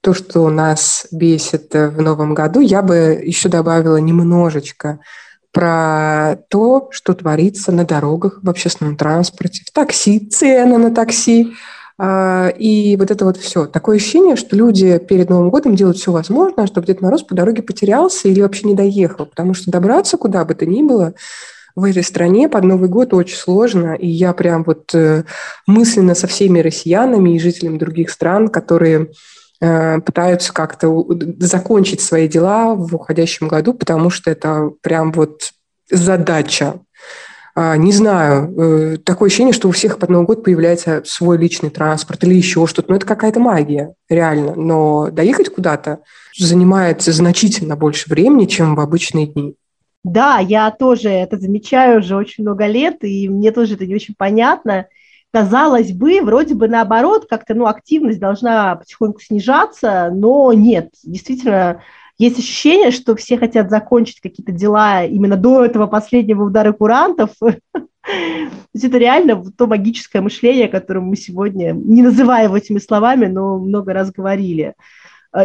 то, 0.01 0.15
что 0.15 0.49
нас 0.49 1.07
бесит 1.13 1.75
в 1.75 2.01
новом 2.01 2.33
году, 2.33 2.61
я 2.61 2.81
бы 2.81 3.21
еще 3.23 3.49
добавила 3.49 3.99
немножечко 3.99 5.01
про 5.57 6.37
то, 6.51 6.91
что 6.91 7.15
творится 7.15 7.73
на 7.73 7.87
дорогах, 7.87 8.41
в 8.43 8.51
общественном 8.51 8.95
транспорте, 8.95 9.63
в 9.65 9.73
такси, 9.73 10.21
цены 10.21 10.77
на 10.77 10.95
такси. 10.95 11.55
А, 11.97 12.49
и 12.49 12.95
вот 12.97 13.11
это 13.11 13.25
вот 13.25 13.39
все. 13.39 13.65
Такое 13.65 13.97
ощущение, 13.97 14.37
что 14.37 14.55
люди 14.55 14.99
перед 14.99 15.31
Новым 15.31 15.49
годом 15.49 15.75
делают 15.75 15.97
все 15.97 16.13
возможное, 16.13 16.67
чтобы 16.67 16.87
Дед 16.87 17.01
Мороз 17.01 17.23
по 17.23 17.35
дороге 17.35 17.63
потерялся 17.63 18.29
или 18.29 18.43
вообще 18.43 18.69
не 18.69 18.75
доехал. 18.75 19.25
Потому 19.25 19.55
что 19.55 19.71
добраться 19.71 20.19
куда 20.19 20.45
бы 20.45 20.55
то 20.55 20.67
ни 20.67 20.83
было 20.83 21.15
в 21.75 21.85
этой 21.85 22.03
стране 22.03 22.51
под 22.51 22.65
Новый 22.65 22.91
год 22.91 23.15
очень 23.15 23.39
сложно. 23.39 23.95
И 23.95 24.09
я 24.09 24.35
прям 24.35 24.63
вот 24.63 24.95
э, 24.95 25.25
мысленно 25.67 26.15
со 26.15 26.27
всеми 26.27 26.59
россиянами 26.59 27.35
и 27.35 27.39
жителями 27.39 27.79
других 27.79 28.11
стран, 28.11 28.49
которые 28.49 29.09
пытаются 29.59 30.53
как-то 30.53 31.07
закончить 31.39 32.01
свои 32.01 32.29
дела 32.29 32.75
в 32.75 32.95
уходящем 32.95 33.49
году, 33.49 33.73
потому 33.73 34.11
что 34.11 34.31
это 34.31 34.71
прям 34.83 35.13
вот 35.13 35.53
задача. 35.91 36.81
А, 37.59 37.79
не 37.79 37.91
знаю, 37.91 38.55
э, 38.55 38.97
такое 38.99 39.29
ощущение, 39.29 39.55
что 39.55 39.69
у 39.69 39.73
всех 39.73 39.99
под 39.99 40.11
Новый 40.11 40.27
год 40.27 40.45
появляется 40.45 41.03
свой 41.07 41.39
личный 41.39 41.71
транспорт 41.71 42.23
или 42.23 42.35
еще 42.35 42.67
что-то. 42.67 42.91
Ну, 42.91 42.97
это 42.97 43.07
какая-то 43.07 43.41
магия, 43.41 43.95
реально. 44.11 44.55
Но 44.55 45.09
доехать 45.11 45.49
куда-то 45.49 46.01
занимает 46.39 47.01
значительно 47.01 47.75
больше 47.75 48.11
времени, 48.11 48.45
чем 48.45 48.75
в 48.75 48.81
обычные 48.81 49.27
дни. 49.29 49.55
Да, 50.05 50.39
я 50.39 50.71
тоже 50.71 51.09
это 51.09 51.39
замечаю 51.39 52.01
уже 52.01 52.15
очень 52.15 52.45
много 52.45 52.67
лет, 52.67 53.03
и 53.03 53.27
мне 53.27 53.51
тоже 53.53 53.75
это 53.75 53.87
не 53.87 53.95
очень 53.95 54.15
понятно 54.17 54.87
казалось 55.37 55.93
бы, 55.93 56.23
вроде 56.23 56.55
бы 56.55 56.67
наоборот, 56.67 57.27
как-то 57.29 57.53
ну, 57.53 57.67
активность 57.67 58.19
должна 58.19 58.77
потихоньку 58.77 59.21
снижаться, 59.21 60.11
но 60.11 60.51
нет, 60.55 60.89
действительно, 61.05 61.83
есть 62.17 62.39
ощущение, 62.39 62.91
что 62.91 63.15
все 63.17 63.37
хотят 63.37 63.69
закончить 63.69 64.23
какие-то 64.23 64.53
дела 64.53 65.05
именно 65.05 65.37
до 65.37 65.63
этого 65.63 65.89
последнего 65.89 66.45
удара 66.45 66.73
курантов. 66.73 67.33
То 67.41 67.53
есть 68.73 68.87
это 68.87 68.97
реально 68.97 69.45
то 69.59 69.67
магическое 69.67 70.23
мышление, 70.23 70.69
о 70.69 70.71
котором 70.71 71.05
мы 71.05 71.17
сегодня, 71.17 71.73
не 71.73 72.01
называя 72.01 72.45
его 72.45 72.57
этими 72.57 72.79
словами, 72.79 73.27
но 73.27 73.59
много 73.59 73.93
раз 73.93 74.11
говорили. 74.11 74.73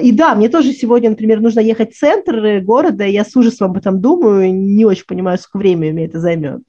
И 0.01 0.13
да, 0.13 0.35
мне 0.35 0.47
тоже 0.47 0.71
сегодня, 0.71 1.09
например, 1.09 1.41
нужно 1.41 1.59
ехать 1.59 1.93
в 1.93 1.99
центр 1.99 2.61
города, 2.61 3.03
я 3.03 3.25
с 3.25 3.35
ужасом 3.35 3.71
об 3.71 3.77
этом 3.77 3.99
думаю, 3.99 4.53
не 4.53 4.85
очень 4.85 5.05
понимаю, 5.05 5.37
сколько 5.37 5.57
времени 5.57 5.91
мне 5.91 6.05
это 6.05 6.21
займет 6.21 6.61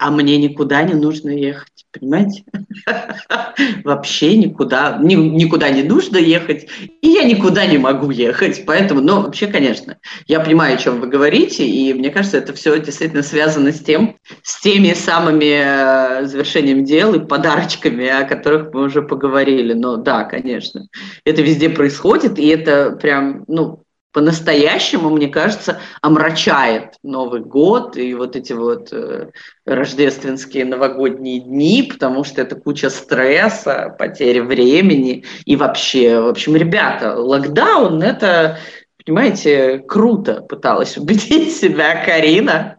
а 0.00 0.10
мне 0.10 0.38
никуда 0.38 0.82
не 0.82 0.94
нужно 0.94 1.28
ехать, 1.28 1.84
понимаете? 1.92 2.44
Вообще 3.84 4.34
никуда, 4.38 4.98
ни, 4.98 5.14
никуда 5.14 5.68
не 5.68 5.82
нужно 5.82 6.16
ехать, 6.16 6.68
и 7.02 7.08
я 7.08 7.24
никуда 7.24 7.66
не 7.66 7.76
могу 7.76 8.10
ехать, 8.10 8.64
поэтому, 8.66 9.02
ну, 9.02 9.20
вообще, 9.20 9.46
конечно, 9.46 9.98
я 10.26 10.40
понимаю, 10.40 10.76
о 10.76 10.78
чем 10.78 11.02
вы 11.02 11.06
говорите, 11.06 11.66
и 11.66 11.92
мне 11.92 12.08
кажется, 12.08 12.38
это 12.38 12.54
все 12.54 12.80
действительно 12.80 13.22
связано 13.22 13.72
с 13.72 13.80
тем, 13.80 14.16
с 14.42 14.62
теми 14.62 14.94
самыми 14.94 16.22
э, 16.22 16.26
завершением 16.26 16.86
дел 16.86 17.12
и 17.12 17.26
подарочками, 17.26 18.06
о 18.06 18.24
которых 18.24 18.72
мы 18.72 18.84
уже 18.84 19.02
поговорили, 19.02 19.74
но 19.74 19.96
да, 19.96 20.24
конечно, 20.24 20.88
это 21.26 21.42
везде 21.42 21.68
происходит, 21.68 22.38
и 22.38 22.46
это 22.46 22.92
прям, 22.92 23.44
ну, 23.48 23.82
по-настоящему, 24.12 25.10
мне 25.10 25.28
кажется, 25.28 25.80
омрачает 26.02 26.94
Новый 27.02 27.40
год 27.40 27.96
и 27.96 28.14
вот 28.14 28.34
эти 28.34 28.52
вот 28.52 28.92
э, 28.92 29.30
рождественские 29.64 30.64
новогодние 30.64 31.40
дни, 31.40 31.88
потому 31.90 32.24
что 32.24 32.40
это 32.42 32.56
куча 32.56 32.90
стресса, 32.90 33.94
потери 33.98 34.40
времени 34.40 35.24
и 35.44 35.54
вообще, 35.56 36.20
в 36.20 36.28
общем, 36.28 36.56
ребята, 36.56 37.14
локдаун– 37.14 38.02
это, 38.02 38.58
понимаете, 39.04 39.78
круто 39.78 40.42
пыталась 40.42 40.96
убедить 40.96 41.56
себя 41.56 42.04
Карина. 42.04 42.76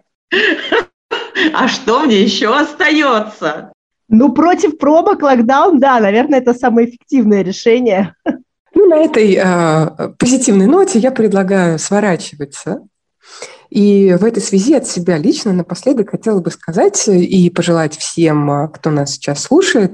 А 1.54 1.68
что 1.68 2.02
мне 2.02 2.22
еще 2.22 2.54
остается? 2.54 3.72
Ну, 4.10 4.34
против 4.34 4.78
пробок 4.78 5.22
локдаун, 5.22 5.80
да, 5.80 6.00
наверное, 6.02 6.40
это 6.40 6.54
самое 6.54 6.90
эффективное 6.90 7.42
решение. 7.42 8.16
Ну, 8.82 8.88
на 8.88 8.96
этой 8.96 9.36
э, 9.40 10.10
позитивной 10.18 10.66
ноте 10.66 10.98
я 10.98 11.12
предлагаю 11.12 11.78
сворачиваться. 11.78 12.82
И 13.70 14.18
в 14.20 14.26
этой 14.26 14.42
связи 14.42 14.74
от 14.74 14.88
себя 14.88 15.18
лично 15.20 15.54
напоследок 15.54 16.10
хотела 16.10 16.40
бы 16.40 16.50
сказать 16.50 17.08
и 17.08 17.50
пожелать 17.52 17.96
всем, 17.96 18.50
а, 18.50 18.68
кто 18.70 18.90
нас 18.90 19.12
сейчас 19.12 19.44
слушает, 19.44 19.94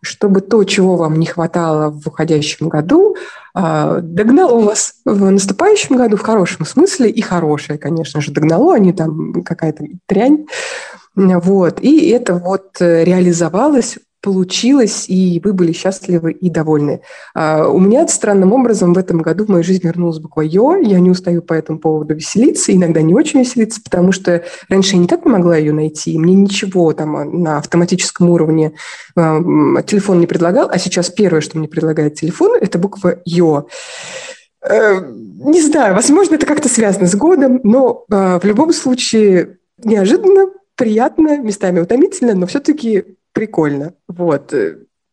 чтобы 0.00 0.40
то, 0.40 0.64
чего 0.64 0.96
вам 0.96 1.20
не 1.20 1.26
хватало 1.26 1.90
в 1.90 2.06
уходящем 2.06 2.70
году, 2.70 3.14
э, 3.54 3.98
догнало 4.02 4.60
вас 4.60 4.94
в 5.04 5.30
наступающем 5.30 5.96
году 5.96 6.16
в 6.16 6.22
хорошем 6.22 6.64
смысле, 6.64 7.10
и 7.10 7.20
хорошее, 7.20 7.78
конечно 7.78 8.22
же, 8.22 8.32
догнало, 8.32 8.74
а 8.74 8.78
не 8.78 8.94
там 8.94 9.42
какая-то 9.44 9.84
трянь. 10.06 10.46
Вот. 11.14 11.80
И 11.80 12.08
это 12.08 12.34
вот 12.36 12.80
реализовалось 12.80 13.98
получилось, 14.24 15.04
и 15.06 15.38
вы 15.44 15.52
были 15.52 15.72
счастливы 15.72 16.32
и 16.32 16.48
довольны. 16.48 17.02
А, 17.34 17.68
у 17.68 17.78
меня 17.78 18.08
странным 18.08 18.54
образом 18.54 18.94
в 18.94 18.98
этом 18.98 19.18
году 19.18 19.44
в 19.44 19.48
мою 19.50 19.62
жизнь 19.62 19.82
вернулась 19.86 20.18
буква 20.18 20.40
«ё». 20.40 20.76
Я 20.76 20.98
не 20.98 21.10
устаю 21.10 21.42
по 21.42 21.52
этому 21.52 21.78
поводу 21.78 22.14
веселиться, 22.14 22.72
иногда 22.72 23.02
не 23.02 23.12
очень 23.12 23.40
веселиться, 23.40 23.82
потому 23.84 24.12
что 24.12 24.42
раньше 24.70 24.96
я 24.96 25.02
никак 25.02 25.26
не 25.26 25.30
могла 25.30 25.58
ее 25.58 25.74
найти, 25.74 26.18
мне 26.18 26.32
ничего 26.34 26.94
там 26.94 27.42
на 27.42 27.58
автоматическом 27.58 28.30
уровне 28.30 28.72
а, 29.14 29.42
телефон 29.82 30.20
не 30.20 30.26
предлагал, 30.26 30.70
а 30.70 30.78
сейчас 30.78 31.10
первое, 31.10 31.42
что 31.42 31.58
мне 31.58 31.68
предлагает 31.68 32.14
телефон, 32.14 32.56
это 32.58 32.78
буква 32.78 33.18
«ё». 33.26 33.66
Э, 34.66 35.00
не 35.02 35.60
знаю, 35.60 35.94
возможно, 35.94 36.36
это 36.36 36.46
как-то 36.46 36.70
связано 36.70 37.06
с 37.06 37.14
годом, 37.14 37.60
но 37.62 38.06
а, 38.10 38.40
в 38.40 38.44
любом 38.44 38.72
случае 38.72 39.58
неожиданно, 39.82 40.46
приятно, 40.76 41.36
местами 41.36 41.80
утомительно, 41.80 42.32
но 42.32 42.46
все-таки 42.46 43.04
прикольно. 43.34 43.92
Вот. 44.08 44.54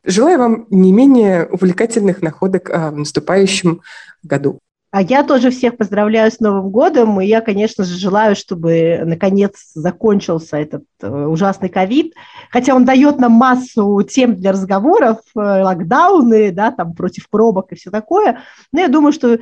Желаю 0.06 0.40
вам 0.40 0.68
не 0.70 0.94
менее 0.94 1.48
увлекательных 1.48 2.22
находок 2.22 2.70
а, 2.70 2.92
в 2.92 2.98
наступающем 2.98 3.82
году. 4.24 4.60
А 4.92 5.02
я 5.02 5.24
тоже 5.24 5.52
всех 5.52 5.78
поздравляю 5.78 6.30
с 6.32 6.42
Новым 6.42 6.70
годом, 6.70 7.22
и 7.22 7.26
я, 7.26 7.40
конечно 7.40 7.86
же, 7.86 7.98
желаю, 7.98 8.36
чтобы 8.36 9.00
наконец 9.06 9.72
закончился 9.74 10.58
этот 10.58 10.84
э, 11.02 11.08
ужасный 11.08 11.70
ковид, 11.70 12.14
хотя 12.50 12.76
он 12.76 12.84
дает 12.84 13.18
нам 13.18 13.32
массу 13.32 14.02
тем 14.02 14.36
для 14.36 14.52
разговоров, 14.52 15.20
э, 15.34 15.40
локдауны, 15.40 16.52
да, 16.52 16.72
там 16.72 16.94
против 16.94 17.30
пробок 17.30 17.72
и 17.72 17.76
все 17.76 17.90
такое, 17.90 18.42
но 18.74 18.82
я 18.82 18.90
думаю, 18.90 19.14
что 19.14 19.40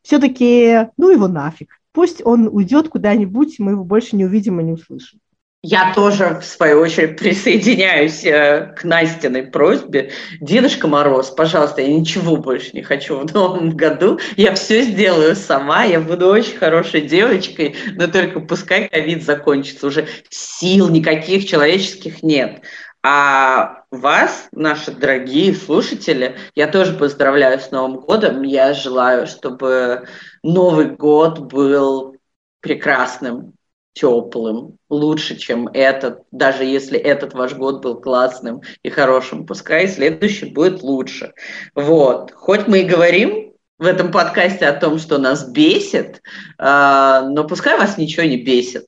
все-таки, 0.00 0.88
ну 0.96 1.10
его 1.10 1.28
нафиг, 1.28 1.78
пусть 1.92 2.24
он 2.24 2.48
уйдет 2.50 2.88
куда-нибудь, 2.88 3.56
мы 3.58 3.72
его 3.72 3.84
больше 3.84 4.16
не 4.16 4.24
увидим 4.24 4.60
и 4.60 4.64
не 4.64 4.72
услышим. 4.72 5.20
Я 5.62 5.92
тоже, 5.94 6.38
в 6.40 6.44
свою 6.44 6.80
очередь, 6.80 7.16
присоединяюсь 7.18 8.24
э, 8.24 8.74
к 8.76 8.84
Настиной 8.84 9.44
просьбе. 9.44 10.12
Дедушка 10.40 10.86
Мороз, 10.86 11.30
пожалуйста, 11.30 11.82
я 11.82 11.88
ничего 11.88 12.36
больше 12.36 12.70
не 12.72 12.82
хочу 12.82 13.18
в 13.18 13.34
новом 13.34 13.70
году. 13.76 14.20
Я 14.36 14.54
все 14.54 14.82
сделаю 14.82 15.34
сама, 15.34 15.84
я 15.84 16.00
буду 16.00 16.28
очень 16.28 16.56
хорошей 16.56 17.02
девочкой, 17.02 17.74
но 17.94 18.06
только 18.06 18.40
пускай 18.40 18.88
ковид 18.88 19.24
закончится. 19.24 19.88
Уже 19.88 20.06
сил 20.30 20.88
никаких 20.88 21.48
человеческих 21.48 22.22
нет. 22.22 22.62
А 23.02 23.84
вас, 23.90 24.48
наши 24.52 24.90
дорогие 24.90 25.54
слушатели, 25.54 26.36
я 26.54 26.66
тоже 26.66 26.92
поздравляю 26.92 27.60
с 27.60 27.70
Новым 27.70 28.00
годом. 28.00 28.42
Я 28.42 28.74
желаю, 28.74 29.26
чтобы 29.26 30.06
Новый 30.42 30.90
год 30.90 31.38
был 31.38 32.16
прекрасным, 32.60 33.55
теплым, 33.96 34.76
лучше, 34.90 35.36
чем 35.36 35.68
этот, 35.68 36.22
даже 36.30 36.64
если 36.64 36.98
этот 36.98 37.32
ваш 37.32 37.54
год 37.54 37.82
был 37.82 37.98
классным 37.98 38.60
и 38.82 38.90
хорошим, 38.90 39.46
пускай 39.46 39.88
следующий 39.88 40.46
будет 40.46 40.82
лучше. 40.82 41.32
Вот. 41.74 42.30
Хоть 42.32 42.68
мы 42.68 42.80
и 42.80 42.84
говорим 42.84 43.54
в 43.78 43.86
этом 43.86 44.12
подкасте 44.12 44.66
о 44.66 44.78
том, 44.78 44.98
что 44.98 45.16
нас 45.16 45.48
бесит, 45.50 46.20
э, 46.58 47.22
но 47.26 47.44
пускай 47.48 47.78
вас 47.78 47.96
ничего 47.96 48.26
не 48.26 48.36
бесит. 48.36 48.86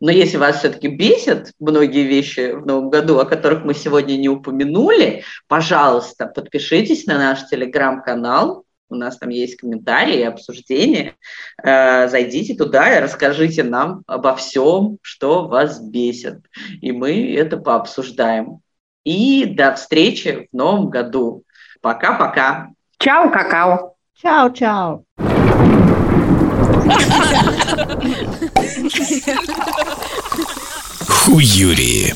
Но 0.00 0.10
если 0.10 0.36
вас 0.36 0.58
все-таки 0.58 0.88
бесят 0.88 1.52
многие 1.58 2.04
вещи 2.04 2.52
в 2.52 2.64
новом 2.64 2.90
году, 2.90 3.18
о 3.18 3.24
которых 3.24 3.64
мы 3.64 3.74
сегодня 3.74 4.16
не 4.16 4.28
упомянули, 4.28 5.24
пожалуйста, 5.48 6.26
подпишитесь 6.26 7.06
на 7.06 7.18
наш 7.18 7.46
телеграм-канал, 7.48 8.63
у 8.94 8.96
нас 8.96 9.18
там 9.18 9.28
есть 9.28 9.56
комментарии, 9.56 10.22
обсуждения. 10.22 11.14
Э, 11.62 12.08
зайдите 12.08 12.54
туда 12.54 12.96
и 12.96 13.00
расскажите 13.00 13.62
нам 13.62 14.02
обо 14.06 14.34
всем, 14.36 14.98
что 15.02 15.46
вас 15.46 15.80
бесит. 15.80 16.38
И 16.80 16.92
мы 16.92 17.34
это 17.34 17.56
пообсуждаем. 17.56 18.60
И 19.04 19.44
до 19.44 19.74
встречи 19.74 20.48
в 20.50 20.56
новом 20.56 20.88
году. 20.88 21.44
Пока-пока. 21.82 22.70
Чао, 22.98 23.30
какао. 23.30 23.94
Чао-чао. 24.22 25.02
Хуюри. 31.08 32.14